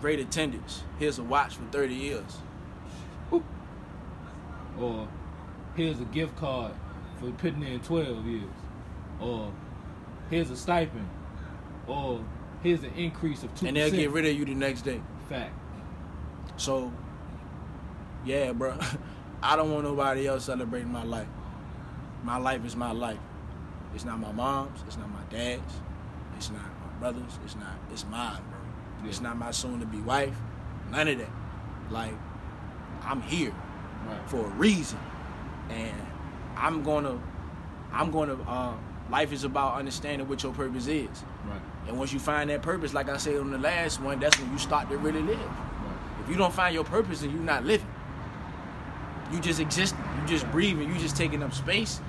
great 0.00 0.18
attendance. 0.18 0.82
Here's 0.98 1.20
a 1.20 1.22
watch 1.22 1.54
for 1.54 1.62
30 1.66 1.94
years. 1.94 2.38
Or 4.76 5.06
here's 5.76 6.00
a 6.00 6.04
gift 6.06 6.34
card 6.34 6.72
for 7.20 7.30
putting 7.30 7.62
in 7.62 7.78
12 7.78 8.26
years. 8.26 8.50
Or 9.20 9.52
here's 10.30 10.50
a 10.50 10.56
stipend. 10.56 11.08
Or 11.86 12.24
here's 12.64 12.82
an 12.82 12.94
increase 12.94 13.44
of 13.44 13.54
2%. 13.54 13.68
And 13.68 13.76
they'll 13.76 13.92
get 13.92 14.10
rid 14.10 14.26
of 14.26 14.36
you 14.36 14.44
the 14.44 14.54
next 14.54 14.82
day. 14.82 15.00
Fact. 15.28 15.52
So, 16.56 16.92
yeah, 18.24 18.50
bro. 18.50 18.76
I 19.42 19.56
don't 19.56 19.70
want 19.72 19.84
nobody 19.84 20.26
else 20.26 20.44
celebrating 20.44 20.92
my 20.92 21.04
life. 21.04 21.28
My 22.22 22.36
life 22.36 22.64
is 22.64 22.76
my 22.76 22.92
life. 22.92 23.18
It's 23.94 24.04
not 24.04 24.20
my 24.20 24.32
mom's. 24.32 24.82
It's 24.86 24.96
not 24.98 25.08
my 25.10 25.22
dad's. 25.30 25.74
It's 26.36 26.50
not 26.50 26.62
my 26.62 26.98
brother's. 27.00 27.38
It's 27.44 27.56
not. 27.56 27.72
It's 27.92 28.04
mine, 28.06 28.40
bro. 28.50 29.08
It's 29.08 29.20
not 29.20 29.36
my 29.38 29.50
soon-to-be 29.50 29.98
wife. 30.02 30.34
None 30.90 31.08
of 31.08 31.18
that. 31.18 31.30
Like, 31.90 32.12
I'm 33.02 33.22
here 33.22 33.52
Right. 34.06 34.28
for 34.30 34.44
a 34.44 34.48
reason, 34.50 34.98
and 35.68 35.96
I'm 36.56 36.82
gonna. 36.82 37.18
I'm 37.92 38.10
gonna. 38.10 38.34
Uh, 38.46 38.74
life 39.10 39.32
is 39.32 39.44
about 39.44 39.76
understanding 39.76 40.28
what 40.28 40.42
your 40.42 40.52
purpose 40.52 40.86
is. 40.86 41.08
Right. 41.46 41.60
And 41.88 41.98
once 41.98 42.12
you 42.12 42.18
find 42.18 42.48
that 42.50 42.62
purpose, 42.62 42.94
like 42.94 43.08
I 43.08 43.16
said 43.16 43.36
on 43.36 43.50
the 43.50 43.58
last 43.58 44.00
one, 44.00 44.20
that's 44.20 44.38
when 44.38 44.52
you 44.52 44.58
start 44.58 44.88
to 44.90 44.96
really 44.98 45.22
live. 45.22 45.38
Right. 45.38 46.22
If 46.22 46.30
you 46.30 46.36
don't 46.36 46.52
find 46.52 46.74
your 46.74 46.84
purpose, 46.84 47.20
then 47.20 47.30
you're 47.30 47.40
not 47.40 47.64
living. 47.64 47.86
You 49.32 49.40
just 49.40 49.60
exist. 49.60 49.94
You 50.20 50.28
just 50.28 50.50
breathing. 50.50 50.88
You 50.88 50.98
just 50.98 51.16
taking 51.16 51.42
up 51.42 51.52
space. 51.54 52.00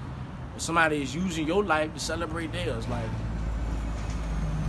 But 0.53 0.61
somebody 0.61 1.01
is 1.01 1.13
using 1.15 1.47
your 1.47 1.63
life 1.63 1.93
to 1.93 1.99
celebrate 1.99 2.51
theirs. 2.51 2.87
Like 2.87 3.09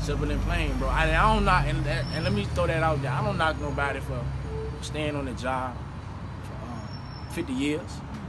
simple 0.00 0.30
and 0.30 0.40
plain, 0.42 0.76
bro. 0.78 0.88
I, 0.88 1.04
I 1.04 1.34
don't 1.34 1.44
knock, 1.44 1.66
and, 1.66 1.84
that, 1.84 2.04
and 2.12 2.24
let 2.24 2.32
me 2.32 2.44
throw 2.54 2.66
that 2.66 2.82
out 2.82 3.00
there. 3.02 3.12
I 3.12 3.24
don't 3.24 3.38
knock 3.38 3.60
nobody 3.60 4.00
for 4.00 4.22
staying 4.80 5.14
on 5.14 5.26
the 5.26 5.32
job 5.32 5.76
for 6.42 6.52
um, 6.66 7.34
50 7.34 7.52
years. 7.52 7.80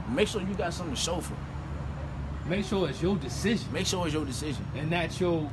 Make 0.08 0.28
sure 0.28 0.40
you 0.40 0.54
got 0.54 0.72
something 0.72 0.94
to 0.94 1.00
show 1.00 1.20
for. 1.20 1.34
it. 1.34 2.48
Make 2.48 2.64
sure 2.64 2.88
it's 2.88 3.02
your 3.02 3.16
decision. 3.16 3.72
Make 3.72 3.86
sure 3.86 4.04
it's 4.04 4.14
your 4.14 4.24
decision. 4.24 4.64
and 4.76 4.90
not 4.90 5.18
your 5.18 5.50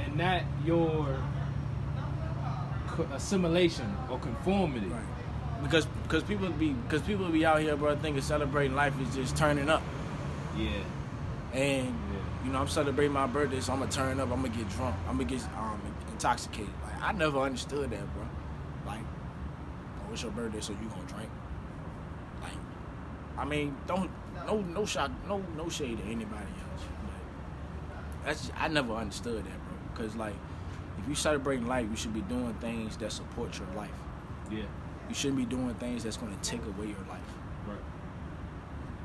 and 0.00 0.16
not 0.16 0.42
your 0.64 1.16
assimilation 3.12 3.96
or 4.10 4.18
conformity. 4.18 4.86
Right. 4.86 5.19
Because 5.62 5.86
because 6.04 6.22
people 6.22 6.48
be 6.50 6.70
because 6.72 7.02
people 7.02 7.28
be 7.28 7.44
out 7.44 7.60
here, 7.60 7.76
bro, 7.76 7.96
thinking 7.96 8.22
celebrating 8.22 8.74
life 8.74 8.94
is 9.00 9.14
just 9.14 9.36
turning 9.36 9.68
up. 9.68 9.82
Yeah. 10.56 10.70
And 11.52 11.86
Yeah. 11.88 12.46
you 12.46 12.52
know, 12.52 12.60
I'm 12.60 12.68
celebrating 12.68 13.12
my 13.12 13.26
birthday, 13.26 13.60
so 13.60 13.72
I'm 13.72 13.80
gonna 13.80 13.90
turn 13.90 14.20
up. 14.20 14.30
I'm 14.30 14.42
gonna 14.42 14.48
get 14.56 14.68
drunk. 14.70 14.96
I'm 15.08 15.16
gonna 15.18 15.24
get 15.28 15.42
um 15.56 15.80
intoxicated. 16.12 16.72
Like 16.82 17.02
I 17.02 17.12
never 17.12 17.40
understood 17.40 17.90
that, 17.90 18.14
bro. 18.14 18.24
Like, 18.86 19.00
oh, 20.08 20.12
it's 20.12 20.22
your 20.22 20.32
birthday, 20.32 20.60
so 20.60 20.72
you 20.72 20.88
gonna 20.88 21.02
drink? 21.06 21.30
Like, 22.42 22.52
I 23.38 23.44
mean, 23.44 23.76
don't 23.86 24.10
no 24.46 24.60
no 24.62 24.86
shock, 24.86 25.10
no 25.28 25.44
no 25.56 25.68
shade 25.68 25.98
to 25.98 26.04
anybody 26.04 26.46
else. 26.72 26.84
But 27.04 28.26
that's 28.26 28.40
just, 28.46 28.52
I 28.62 28.68
never 28.68 28.94
understood 28.94 29.44
that, 29.44 29.64
bro. 29.66 29.74
Because 29.94 30.16
like, 30.16 30.34
if 30.98 31.08
you 31.08 31.14
celebrating 31.14 31.66
life, 31.66 31.86
you 31.90 31.96
should 31.96 32.14
be 32.14 32.22
doing 32.22 32.54
things 32.54 32.96
that 32.98 33.12
support 33.12 33.58
your 33.58 33.68
life. 33.76 33.90
Yeah. 34.50 34.62
You 35.10 35.14
shouldn't 35.16 35.38
be 35.38 35.44
doing 35.44 35.74
things 35.74 36.04
that's 36.04 36.16
gonna 36.16 36.38
take 36.40 36.64
away 36.64 36.86
your 36.86 37.04
life. 37.08 37.18
Right. 37.66 37.80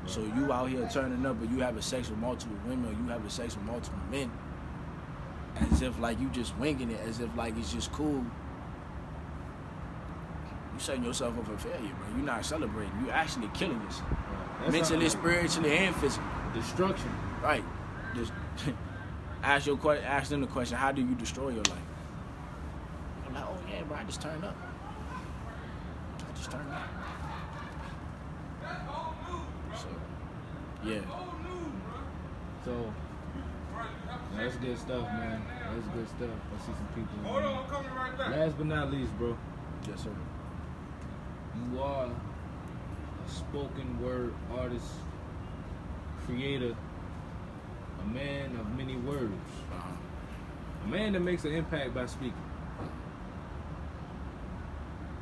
So 0.04 0.20
you 0.20 0.52
out 0.52 0.68
here 0.68 0.88
turning 0.90 1.26
up, 1.26 1.40
but 1.40 1.50
you 1.50 1.58
having 1.58 1.82
sex 1.82 2.08
with 2.08 2.18
multiple 2.20 2.56
women, 2.64 2.92
or 2.92 2.92
you 2.92 3.08
having 3.08 3.28
sex 3.28 3.56
with 3.56 3.64
multiple 3.64 3.98
men, 4.08 4.30
as 5.56 5.82
if 5.82 5.98
like 5.98 6.20
you 6.20 6.28
just 6.28 6.56
winging 6.58 6.92
it, 6.92 7.00
as 7.00 7.18
if 7.18 7.36
like 7.36 7.58
it's 7.58 7.72
just 7.72 7.90
cool. 7.90 8.24
You 10.74 10.78
setting 10.78 11.02
yourself 11.02 11.36
up 11.36 11.46
for 11.46 11.58
failure, 11.58 11.92
bro. 11.98 12.16
You're 12.16 12.24
not 12.24 12.44
celebrating. 12.44 12.92
You 13.04 13.10
actually 13.10 13.50
killing 13.52 13.82
yourself, 13.82 14.08
right. 14.60 14.70
Mentally, 14.70 15.08
spiritually, 15.08 15.76
and 15.76 15.96
physically. 15.96 16.28
destruction. 16.54 17.10
Right. 17.42 17.64
Just 18.14 18.32
ask 19.42 19.66
your 19.66 19.76
question. 19.76 20.04
ask 20.04 20.30
them 20.30 20.40
the 20.40 20.46
question: 20.46 20.76
How 20.76 20.92
do 20.92 21.02
you 21.02 21.16
destroy 21.16 21.48
your 21.48 21.64
life? 21.64 21.78
I'm 23.26 23.34
like, 23.34 23.44
oh 23.44 23.58
yeah, 23.68 23.82
bro. 23.82 23.96
I 23.96 24.04
just 24.04 24.22
turned 24.22 24.44
up. 24.44 24.56
I 26.46 26.48
just 26.48 26.50
turned 26.52 26.72
up. 26.72 26.88
So, 29.76 29.88
yeah. 30.84 31.00
So 32.64 32.92
that's 34.36 34.56
good 34.56 34.78
stuff, 34.78 35.02
man. 35.02 35.42
That's 35.74 35.88
good 35.88 36.08
stuff. 36.08 36.30
I 36.30 36.58
see 36.60 36.72
some 36.72 36.88
people. 36.94 37.30
Hold 37.30 37.44
on, 37.44 37.64
I'm 37.64 37.70
coming 37.70 37.94
right 37.94 38.16
back. 38.18 38.30
Last 38.30 38.56
but 38.58 38.66
not 38.66 38.92
least, 38.92 39.16
bro, 39.18 39.36
Yes, 39.88 40.02
sir. 40.02 40.10
you 41.72 41.80
are 41.80 42.06
a 42.06 43.30
spoken 43.30 44.00
word 44.02 44.34
artist, 44.58 44.86
creator, 46.26 46.76
a 48.02 48.06
man 48.06 48.56
of 48.56 48.76
many 48.76 48.96
words, 48.96 49.32
Uh-huh. 49.72 49.92
a 50.84 50.88
man 50.88 51.12
that 51.14 51.20
makes 51.20 51.44
an 51.44 51.52
impact 51.54 51.94
by 51.94 52.06
speaking. 52.06 52.34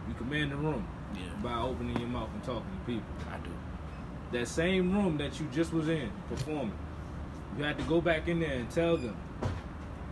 You 0.08 0.14
command 0.14 0.52
the 0.52 0.56
room 0.56 0.86
Yeah, 1.14 1.22
by 1.42 1.54
opening 1.54 1.96
your 1.98 2.08
mouth 2.08 2.28
and 2.34 2.42
talking 2.44 2.70
to 2.70 2.86
people. 2.86 3.06
I 3.32 3.38
do. 3.38 3.50
that 4.32 4.48
same 4.48 4.92
room 4.92 5.16
that 5.18 5.38
you 5.40 5.46
just 5.52 5.72
was 5.72 5.88
in 5.88 6.10
performing. 6.28 6.76
You 7.56 7.64
had 7.64 7.78
to 7.78 7.84
go 7.84 8.00
back 8.00 8.28
in 8.28 8.40
there 8.40 8.54
and 8.54 8.70
tell 8.70 8.96
them 8.96 9.16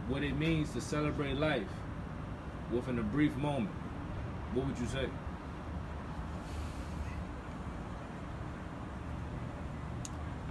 what 0.08 0.22
it 0.22 0.36
means 0.38 0.72
to 0.72 0.80
celebrate 0.80 1.34
life 1.36 1.66
within 2.70 2.98
a 2.98 3.02
brief 3.02 3.34
moment. 3.36 3.74
What 4.54 4.66
would 4.66 4.78
you 4.78 4.86
say? 4.86 5.08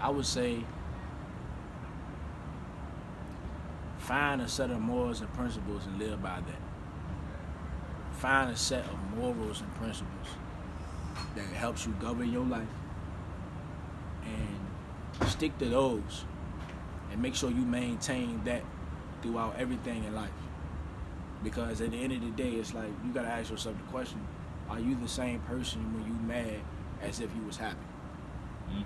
I 0.01 0.09
would 0.09 0.25
say 0.25 0.63
find 3.99 4.41
a 4.41 4.47
set 4.47 4.71
of 4.71 4.81
morals 4.81 5.21
and 5.21 5.31
principles 5.33 5.85
and 5.85 5.99
live 5.99 6.21
by 6.21 6.39
that. 6.41 6.61
Find 8.19 8.51
a 8.51 8.55
set 8.57 8.83
of 8.85 9.17
morals 9.17 9.61
and 9.61 9.73
principles 9.75 10.27
that 11.35 11.45
helps 11.45 11.85
you 11.85 11.93
govern 11.99 12.31
your 12.31 12.45
life. 12.45 12.67
And 14.25 15.29
stick 15.29 15.57
to 15.59 15.65
those. 15.65 16.25
And 17.11 17.21
make 17.21 17.35
sure 17.35 17.49
you 17.49 17.61
maintain 17.61 18.41
that 18.45 18.63
throughout 19.21 19.55
everything 19.57 20.03
in 20.03 20.15
life. 20.15 20.29
Because 21.43 21.81
at 21.81 21.91
the 21.91 21.97
end 21.97 22.13
of 22.13 22.21
the 22.21 22.29
day, 22.31 22.51
it's 22.51 22.73
like 22.73 22.89
you 23.05 23.11
gotta 23.13 23.27
ask 23.27 23.49
yourself 23.49 23.75
the 23.77 23.91
question: 23.91 24.25
Are 24.69 24.79
you 24.79 24.95
the 24.95 25.07
same 25.07 25.39
person 25.41 25.81
when 25.93 26.05
you 26.05 26.13
mad 26.27 26.61
as 27.01 27.19
if 27.19 27.33
you 27.35 27.41
was 27.43 27.57
happy? 27.57 27.77
Mm. 28.69 28.85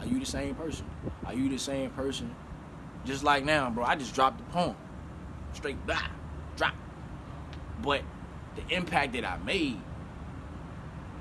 Are 0.00 0.06
you 0.06 0.18
the 0.18 0.26
same 0.26 0.54
person? 0.54 0.86
Are 1.24 1.32
you 1.32 1.48
the 1.48 1.58
same 1.58 1.90
person? 1.90 2.34
Just 3.04 3.22
like 3.22 3.44
now, 3.44 3.70
bro. 3.70 3.84
I 3.84 3.94
just 3.94 4.14
dropped 4.14 4.38
the 4.38 4.44
poem, 4.44 4.76
straight 5.52 5.84
blah, 5.86 6.02
drop. 6.56 6.74
But 7.82 8.02
the 8.56 8.74
impact 8.74 9.12
that 9.12 9.24
I 9.24 9.38
made, 9.38 9.80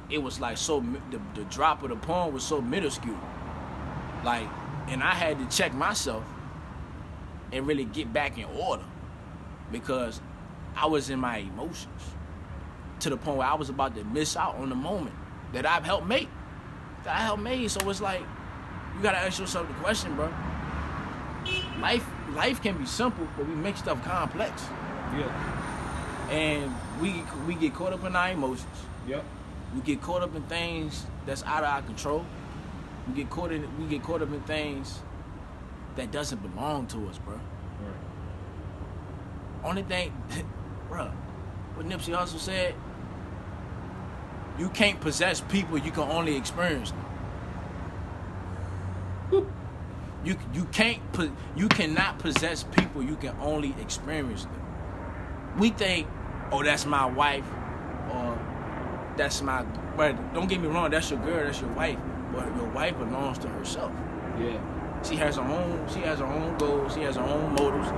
it 0.10 0.20
was 0.22 0.40
like 0.40 0.58
so. 0.58 0.84
The, 1.12 1.20
the 1.36 1.44
drop 1.46 1.84
of 1.84 1.90
the 1.90 1.96
poem 1.96 2.34
was 2.34 2.44
so 2.44 2.62
minuscule, 2.62 3.18
like, 4.24 4.48
and 4.88 5.02
I 5.04 5.12
had 5.16 5.38
to 5.40 5.56
check 5.58 5.74
myself 5.74 6.24
and 7.52 7.66
really 7.68 7.86
get 7.86 8.12
back 8.14 8.38
in 8.38 8.46
order 8.46 8.84
because 9.72 10.20
I 10.76 10.86
was 10.88 11.10
in 11.10 11.20
my 11.20 11.38
emotions 11.38 12.04
to 13.00 13.10
the 13.10 13.18
point 13.18 13.38
where 13.38 13.48
I 13.48 13.56
was 13.56 13.70
about 13.70 13.96
to 13.96 14.04
miss 14.04 14.36
out 14.38 14.56
on 14.56 14.70
the 14.70 14.76
moment 14.76 15.16
that 15.54 15.66
I've 15.66 15.84
helped 15.84 16.08
make. 16.08 16.30
That 17.04 17.16
I 17.18 17.20
helped 17.22 17.44
make. 17.44 17.70
So 17.70 17.88
it's 17.90 18.02
like 18.02 18.22
you 18.96 19.02
gotta 19.04 19.18
ask 19.18 19.40
yourself 19.40 19.68
the 19.68 19.74
question, 19.76 20.16
bro. 20.16 20.32
Life, 21.80 22.06
life 22.34 22.62
can 22.62 22.78
be 22.78 22.86
simple, 22.86 23.28
but 23.38 23.48
we 23.48 23.54
make 23.54 23.78
stuff 23.78 24.04
complex, 24.04 24.64
Yeah. 25.16 26.30
and 26.32 26.74
we 27.02 27.24
we 27.46 27.54
get 27.56 27.74
caught 27.76 27.94
up 27.94 28.04
in 28.04 28.16
our 28.16 28.32
emotions. 28.32 28.66
Yep. 29.08 29.24
We 29.76 29.82
get 29.82 30.02
caught 30.02 30.22
up 30.22 30.34
in 30.34 30.44
things 30.44 31.06
that's 31.26 31.44
out 31.44 31.64
of 31.64 31.70
our 31.70 31.82
control. 31.82 32.26
We 33.08 33.14
get 33.14 33.30
caught 33.30 33.52
in 33.52 33.68
we 33.78 33.86
get 33.88 34.02
caught 34.02 34.22
up 34.22 34.32
in 34.32 34.42
things 34.42 35.00
that 35.98 36.12
doesn't 36.12 36.42
belong 36.42 36.88
to 36.88 37.08
us, 37.10 37.18
bro. 37.20 37.34
Right. 37.36 37.42
Only 39.64 39.84
thing, 39.84 40.14
bro, 40.90 41.12
what 41.76 41.86
Nipsey 41.88 42.16
Hussle 42.16 42.40
said, 42.40 42.74
you 44.58 44.70
can't 44.70 45.00
possess 45.02 45.42
people, 45.42 45.78
you 45.78 45.92
can 45.92 46.10
only 46.10 46.36
experience 46.38 46.92
them. 46.92 47.06
You 50.24 50.38
you 50.54 50.66
can't 50.66 51.02
put 51.14 51.32
you 51.56 51.68
cannot 51.68 52.18
possess 52.20 52.64
people, 52.64 53.04
you 53.04 53.16
can 53.18 53.36
only 53.42 53.76
experience 53.80 54.44
them. 54.44 54.62
We 55.60 55.70
think, 55.70 56.08
oh, 56.52 56.64
that's 56.64 56.86
my 56.86 57.06
wife, 57.06 57.46
or 58.12 58.40
that's 59.18 59.42
my. 59.42 59.64
But 59.98 60.34
don't 60.34 60.48
get 60.48 60.60
me 60.62 60.68
wrong, 60.68 60.90
that's 60.92 61.10
your 61.10 61.20
girl, 61.20 61.46
that's 61.46 61.62
your 61.62 61.72
wife. 61.72 61.98
But 62.34 62.56
your 62.56 62.68
wife 62.70 62.98
belongs 62.98 63.38
to 63.40 63.48
herself. 63.48 63.92
Yeah. 64.40 64.60
She 65.04 65.16
has 65.18 65.36
her 65.36 65.44
own. 65.44 65.88
She 65.94 66.00
has 66.00 66.20
her 66.20 66.26
own 66.26 66.58
goals. 66.58 66.94
She 66.96 67.02
has 67.02 67.16
her 67.16 67.22
own 67.22 67.54
motives. 67.54 67.90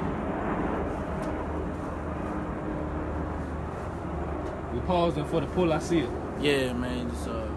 We 4.74 4.79
pausing 4.81 5.25
for 5.25 5.39
the 5.39 5.47
pull. 5.47 5.71
I 5.71 5.79
see 5.79 6.00
it. 6.00 6.09
Yeah, 6.41 6.74
man. 6.74 7.09
Just 7.09 7.29
uh, 7.29 7.47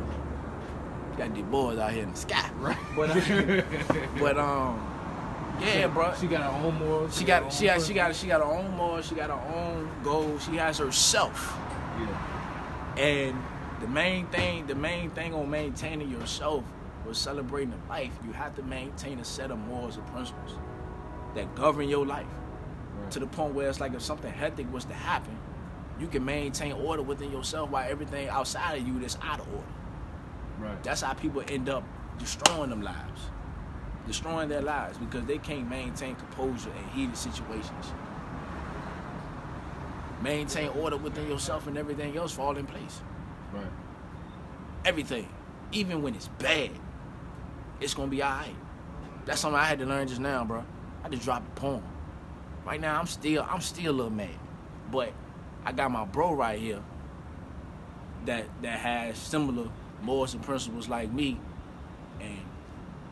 got 1.18 1.34
these 1.34 1.44
boys 1.44 1.78
out 1.78 1.92
here 1.92 2.04
in 2.04 2.12
the 2.12 2.16
sky. 2.16 2.48
Right. 2.60 2.76
But 2.94 3.10
uh, 3.10 3.62
but 4.20 4.38
um, 4.38 5.58
yeah, 5.60 5.88
bro. 5.88 6.14
She 6.20 6.26
got 6.28 6.42
her 6.42 6.66
own 6.66 6.78
morals. 6.78 7.16
She 7.16 7.24
her 7.24 7.26
got 7.26 7.42
own 7.44 7.50
she 7.50 7.64
got 7.66 7.82
she 7.82 7.94
got 7.94 8.14
she 8.14 8.26
got 8.28 8.40
her 8.40 8.46
own 8.46 8.70
morals. 8.76 9.08
She 9.08 9.14
got 9.14 9.30
her 9.30 9.56
own 9.56 9.90
goals. 10.04 10.44
She 10.44 10.56
has 10.56 10.78
herself. 10.78 11.56
Yeah. 11.98 13.02
And 13.02 13.42
the 13.80 13.88
main 13.88 14.26
thing, 14.26 14.66
the 14.66 14.74
main 14.74 15.10
thing 15.10 15.34
on 15.34 15.50
maintaining 15.50 16.10
yourself 16.10 16.64
was 17.06 17.18
celebrating 17.18 17.70
the 17.70 17.88
life. 17.88 18.12
You 18.26 18.32
have 18.32 18.54
to 18.56 18.62
maintain 18.62 19.18
a 19.18 19.24
set 19.24 19.50
of 19.50 19.58
morals 19.58 19.96
and 19.96 20.06
principles 20.08 20.56
that 21.34 21.54
govern 21.54 21.88
your 21.88 22.06
life. 22.06 22.26
Right. 23.00 23.10
to 23.12 23.20
the 23.20 23.26
point 23.26 23.54
where 23.54 23.68
it's 23.68 23.80
like 23.80 23.94
if 23.94 24.02
something 24.02 24.32
hectic 24.32 24.70
was 24.72 24.84
to 24.86 24.94
happen, 24.94 25.36
you 25.98 26.06
can 26.06 26.24
maintain 26.24 26.72
order 26.72 27.02
within 27.02 27.30
yourself 27.30 27.70
while 27.70 27.88
everything 27.88 28.28
outside 28.28 28.80
of 28.80 28.86
you 28.86 28.98
is 28.98 29.16
out 29.22 29.40
of 29.40 29.48
order. 29.48 29.64
Right. 30.58 30.82
That's 30.82 31.02
how 31.02 31.14
people 31.14 31.42
end 31.48 31.68
up 31.68 31.84
destroying 32.18 32.70
them 32.70 32.82
lives, 32.82 33.22
destroying 34.06 34.48
their 34.48 34.60
lives 34.60 34.98
because 34.98 35.24
they 35.24 35.38
can't 35.38 35.68
maintain 35.68 36.16
composure 36.16 36.70
in 36.70 36.88
heated 36.88 37.16
situations. 37.16 37.92
Maintain 40.22 40.68
order 40.70 40.98
within 40.98 41.26
yourself 41.28 41.66
and 41.66 41.78
everything 41.78 42.16
else 42.16 42.32
fall 42.32 42.56
in 42.56 42.66
place. 42.66 43.00
Right. 43.52 43.66
Everything, 44.84 45.28
even 45.72 46.02
when 46.02 46.14
it's 46.14 46.28
bad, 46.28 46.70
it's 47.80 47.94
gonna 47.94 48.08
be 48.08 48.22
alright. 48.22 48.54
That's 49.24 49.40
something 49.40 49.58
I 49.58 49.64
had 49.64 49.78
to 49.80 49.86
learn 49.86 50.08
just 50.08 50.20
now, 50.20 50.44
bro. 50.44 50.64
I 51.04 51.08
just 51.08 51.22
dropped 51.22 51.48
a 51.48 51.60
poem. 51.60 51.82
Right 52.64 52.80
now, 52.80 52.98
I'm 52.98 53.06
still, 53.06 53.46
I'm 53.48 53.60
still 53.60 53.92
a 53.92 53.96
little 53.96 54.10
mad, 54.10 54.30
but 54.90 55.12
I 55.64 55.72
got 55.72 55.90
my 55.90 56.04
bro 56.04 56.34
right 56.34 56.58
here 56.58 56.82
that 58.26 58.46
that 58.62 58.78
has 58.78 59.18
similar 59.18 59.68
morals 60.02 60.34
and 60.34 60.42
principles 60.42 60.88
like 60.88 61.10
me, 61.12 61.38
and 62.20 62.38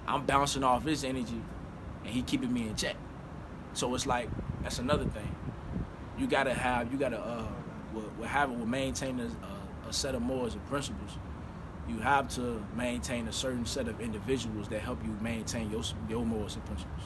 I'm 0.06 0.24
bouncing 0.24 0.64
off 0.64 0.84
his 0.84 1.04
energy, 1.04 1.40
and 2.04 2.12
he 2.12 2.22
keeping 2.22 2.52
me 2.52 2.68
in 2.68 2.76
check. 2.76 2.96
So 3.72 3.94
it's 3.94 4.06
like 4.06 4.28
that's 4.62 4.78
another 4.78 5.04
thing. 5.04 5.34
You 6.18 6.26
gotta 6.26 6.52
have, 6.52 6.92
you 6.92 6.98
gotta, 6.98 7.18
uh, 7.18 7.46
what, 7.92 8.04
what 8.16 8.28
having, 8.28 8.58
will 8.58 8.66
maintain 8.66 9.20
a, 9.20 9.24
a, 9.88 9.92
set 9.92 10.14
of 10.14 10.22
morals 10.22 10.54
and 10.54 10.66
principles. 10.66 11.12
You 11.88 11.98
have 11.98 12.28
to 12.34 12.62
maintain 12.76 13.26
a 13.28 13.32
certain 13.32 13.64
set 13.64 13.88
of 13.88 14.00
individuals 14.00 14.68
that 14.68 14.80
help 14.80 15.02
you 15.04 15.16
maintain 15.20 15.70
your 15.70 15.82
your 16.08 16.24
morals 16.24 16.56
and 16.56 16.64
principles. 16.66 17.02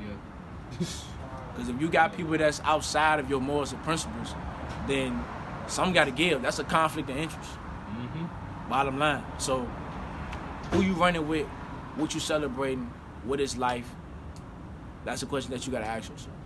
Yeah. 0.00 0.86
Because 1.56 1.70
if 1.70 1.80
you 1.80 1.88
got 1.88 2.14
people 2.14 2.36
that's 2.36 2.60
outside 2.64 3.18
of 3.18 3.30
your 3.30 3.40
morals 3.40 3.72
and 3.72 3.82
principles, 3.82 4.34
then 4.86 5.24
some 5.68 5.94
got 5.94 6.04
to 6.04 6.10
give. 6.10 6.42
That's 6.42 6.58
a 6.58 6.64
conflict 6.64 7.08
of 7.08 7.16
interest. 7.16 7.50
mm-hmm. 7.50 8.68
Bottom 8.68 8.98
line. 8.98 9.24
So, 9.38 9.66
who 10.72 10.82
you 10.82 10.92
running 10.92 11.26
with? 11.26 11.46
What 11.96 12.12
you 12.12 12.20
celebrating? 12.20 12.92
What 13.24 13.40
is 13.40 13.56
life? 13.56 13.88
That's 15.06 15.22
a 15.22 15.26
question 15.26 15.52
that 15.52 15.66
you 15.66 15.72
got 15.72 15.80
to 15.80 15.86
ask 15.86 16.10
yourself. 16.10 16.36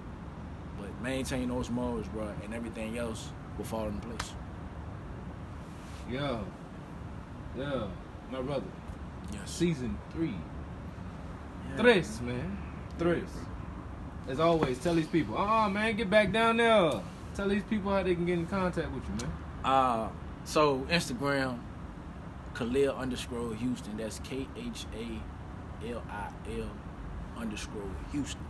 But 0.78 0.88
maintain 1.02 1.48
those 1.48 1.70
morals, 1.70 2.06
bro, 2.08 2.32
and 2.44 2.54
everything 2.54 2.96
else 2.96 3.30
will 3.58 3.64
fall 3.64 3.88
into 3.88 4.06
place. 4.06 4.32
Yeah. 6.10 6.40
Yeah. 7.56 7.86
My 8.30 8.42
brother. 8.42 8.66
Yes. 9.32 9.50
Season 9.50 9.96
three. 10.12 10.34
Yeah. 11.70 11.82
Tres, 11.82 12.20
man. 12.20 12.58
Tres. 12.98 13.28
As 14.28 14.40
always, 14.40 14.78
tell 14.78 14.94
these 14.94 15.06
people, 15.06 15.36
oh 15.36 15.68
man, 15.68 15.96
get 15.96 16.10
back 16.10 16.32
down 16.32 16.58
there. 16.58 17.00
Tell 17.34 17.48
these 17.48 17.62
people 17.64 17.90
how 17.90 18.02
they 18.02 18.14
can 18.14 18.26
get 18.26 18.38
in 18.38 18.46
contact 18.46 18.90
with 18.92 19.02
you, 19.04 19.26
man. 19.26 19.32
Uh, 19.64 20.08
so 20.44 20.86
Instagram, 20.90 21.58
Khalil 22.54 22.94
underscore 22.94 23.54
Houston. 23.54 23.96
That's 23.96 24.18
K 24.20 24.46
H 24.56 24.86
A 24.94 25.88
L 25.88 26.02
I 26.10 26.30
L 26.58 26.70
underscore 27.38 27.90
Houston. 28.12 28.44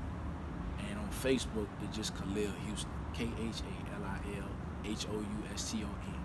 And 0.88 0.98
on 0.98 1.08
Facebook, 1.10 1.68
it's 1.82 1.96
just 1.96 2.16
Khalil 2.16 2.52
Houston. 2.66 2.90
K 3.12 3.24
H 3.24 3.60
A 3.60 3.96
L 3.96 4.04
I 4.04 4.18
L 4.38 4.48
H 4.84 5.06
O 5.12 5.14
U 5.14 5.44
S 5.52 5.70
T 5.70 5.82
O 5.82 5.86
N. 5.86 6.19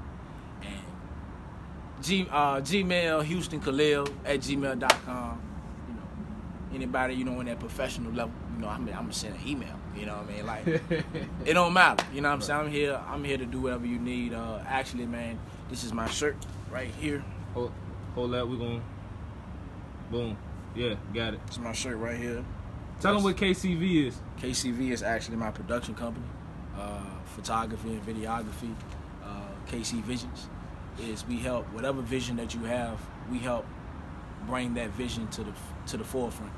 G, 2.02 2.28
uh, 2.30 2.62
Gmail, 2.62 3.24
Houston 3.24 3.60
Khalil 3.60 4.08
at 4.26 4.40
gmail.com. 4.40 5.42
You 5.88 5.94
know, 5.94 6.02
anybody, 6.74 7.16
you 7.16 7.24
know, 7.24 7.40
on 7.40 7.46
that 7.46 7.60
professional 7.60 8.12
level, 8.12 8.34
you 8.56 8.62
know, 8.62 8.68
I'm, 8.68 8.88
I'm 8.90 8.94
gonna 8.94 9.14
send 9.14 9.36
an 9.36 9.48
email. 9.48 9.76
You 9.96 10.06
know 10.06 10.18
what 10.18 10.30
I 10.30 10.34
mean? 10.34 10.46
Like, 10.46 10.68
it 11.46 11.54
don't 11.54 11.74
matter. 11.74 12.06
You 12.14 12.22
know 12.22 12.30
what 12.30 12.36
I'm 12.36 12.42
saying? 12.42 12.60
I'm 12.60 12.72
here. 12.72 13.02
I'm 13.08 13.24
here 13.24 13.38
to 13.38 13.46
do 13.46 13.62
whatever 13.62 13.86
you 13.86 13.98
need. 13.98 14.34
Uh, 14.34 14.60
actually, 14.68 15.06
man, 15.06 15.40
this 15.70 15.84
is 15.84 15.94
my 15.94 16.08
shirt 16.10 16.36
right 16.70 16.90
here. 17.00 17.24
hold, 17.54 17.72
hold 18.14 18.34
that. 18.34 18.48
We're 18.48 18.58
going. 18.58 18.84
Boom. 20.12 20.38
Yeah, 20.76 20.96
got 21.14 21.34
it. 21.34 21.40
It's 21.48 21.58
my 21.58 21.72
shirt 21.72 21.98
right 21.98 22.18
here. 22.18 22.44
Tell 23.00 23.14
them 23.14 23.24
what 23.24 23.38
KCV 23.38 24.08
is. 24.08 24.18
KCV 24.42 24.92
is 24.92 25.02
actually 25.02 25.38
my 25.38 25.52
production 25.52 25.96
company, 25.96 26.26
uh, 26.78 27.00
photography 27.26 27.90
and 27.90 28.06
videography. 28.06 28.74
Uh, 29.24 29.42
KC 29.72 30.02
Visions 30.04 30.48
is 31.02 31.26
we 31.28 31.38
help 31.38 31.66
whatever 31.74 32.02
vision 32.02 32.38
that 32.38 32.54
you 32.54 32.62
have, 32.62 33.00
we 33.30 33.40
help 33.40 33.66
bring 34.48 34.76
that 34.76 34.92
vision 34.92 35.28
to 35.30 35.44
the 35.44 35.54
to 35.88 35.98
the 35.98 36.04
forefront 36.04 36.52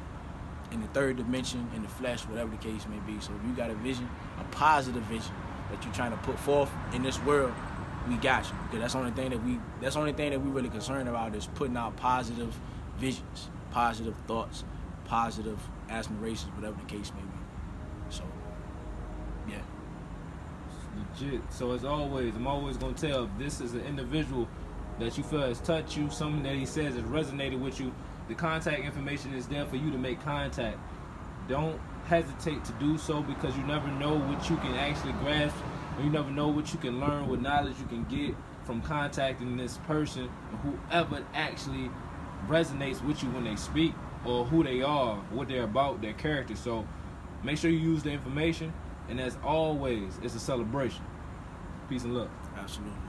in 0.72 0.82
the 0.82 0.88
third 0.88 1.18
dimension, 1.18 1.70
in 1.76 1.82
the 1.82 1.88
flesh, 1.88 2.22
whatever 2.24 2.52
the 2.52 2.58
case 2.58 2.86
may 2.88 3.00
be. 3.12 3.20
So 3.22 3.32
if 3.34 3.48
you 3.48 3.56
got 3.56 3.70
a 3.70 3.76
vision, 3.76 4.10
a 4.40 4.44
positive 4.56 5.04
vision 5.04 5.34
that 5.72 5.84
you're 5.84 5.94
trying 5.94 6.12
to 6.12 6.18
put 6.18 6.38
forth 6.40 6.70
in 6.94 7.04
this 7.04 7.22
world, 7.24 7.54
we 8.10 8.16
got 8.18 8.46
you. 8.46 8.56
Because 8.64 8.80
that's 8.80 8.94
the 8.94 9.00
only 9.00 9.12
thing 9.12 9.30
that 9.32 9.44
we 9.44 9.60
that's 9.82 9.96
the 9.96 10.02
only 10.02 10.14
thing 10.14 10.32
that 10.32 10.40
we 10.40 10.50
really 10.50 10.70
concerned 10.70 11.08
about 11.10 11.36
is 11.36 11.48
putting 11.56 11.78
out 11.78 11.96
positive 11.98 12.58
visions, 12.98 13.50
positive 13.72 14.16
thoughts, 14.28 14.64
positive 15.06 15.60
aspirations, 15.90 16.52
whatever 16.56 16.78
the 16.78 16.86
case 16.86 17.12
may 17.14 17.22
be. 17.22 17.38
So 18.10 18.24
yeah. 19.50 19.62
Legit. 20.98 21.42
So 21.50 21.72
as 21.72 21.86
always, 21.86 22.36
I'm 22.36 22.48
always 22.48 22.78
gonna 22.78 22.94
tell 22.94 23.30
this 23.38 23.62
is 23.62 23.74
an 23.74 23.82
individual 23.82 24.48
that 25.00 25.18
you 25.18 25.24
feel 25.24 25.42
has 25.42 25.60
touched 25.60 25.96
you, 25.96 26.10
something 26.10 26.44
that 26.44 26.56
he 26.56 26.66
says 26.66 26.96
has 26.96 27.04
resonated 27.04 27.60
with 27.60 27.80
you, 27.80 27.94
the 28.28 28.36
contact 28.36 28.84
information 28.84 29.34
is 29.34 29.48
there 29.48 29.66
for 29.66 29.78
you 29.78 29.92
to 29.92 29.98
make 29.98 30.22
contact. 30.22 30.78
Don't 31.48 31.80
hesitate 32.08 32.64
to 32.66 32.74
do 32.74 32.98
so 32.98 33.22
because 33.22 33.56
you 33.56 33.64
never 33.64 33.88
know 33.88 34.16
what 34.16 34.50
you 34.50 34.58
can 34.58 34.74
actually 34.76 35.14
grasp, 35.14 35.56
or 35.98 36.04
you 36.04 36.10
never 36.10 36.30
know 36.30 36.48
what 36.48 36.74
you 36.74 36.80
can 36.80 37.00
learn, 37.00 37.28
what 37.28 37.42
knowledge 37.42 37.76
you 37.80 37.86
can 37.86 38.04
get 38.06 38.36
from 38.66 38.82
contacting 38.82 39.56
this 39.56 39.78
person, 39.88 40.30
whoever 40.62 41.24
actually 41.34 41.90
resonates 42.48 43.04
with 43.04 43.24
you 43.24 43.30
when 43.30 43.46
they 43.46 43.56
speak, 43.56 43.94
or 44.26 44.46
who 44.46 44.64
they 44.64 44.82
are, 44.82 45.16
what 45.32 45.48
they're 45.48 45.64
about, 45.64 46.02
their 46.02 46.14
character. 46.14 46.56
So 46.56 46.86
make 47.44 47.58
sure 47.58 47.70
you 47.70 47.78
use 47.78 48.04
the 48.04 48.12
information, 48.12 48.74
and 49.10 49.20
as 49.20 49.38
always, 49.44 50.20
it's 50.24 50.36
a 50.36 50.40
celebration. 50.40 51.04
Peace 51.90 52.04
and 52.04 52.16
love. 52.16 52.30
Absolutely. 52.58 53.07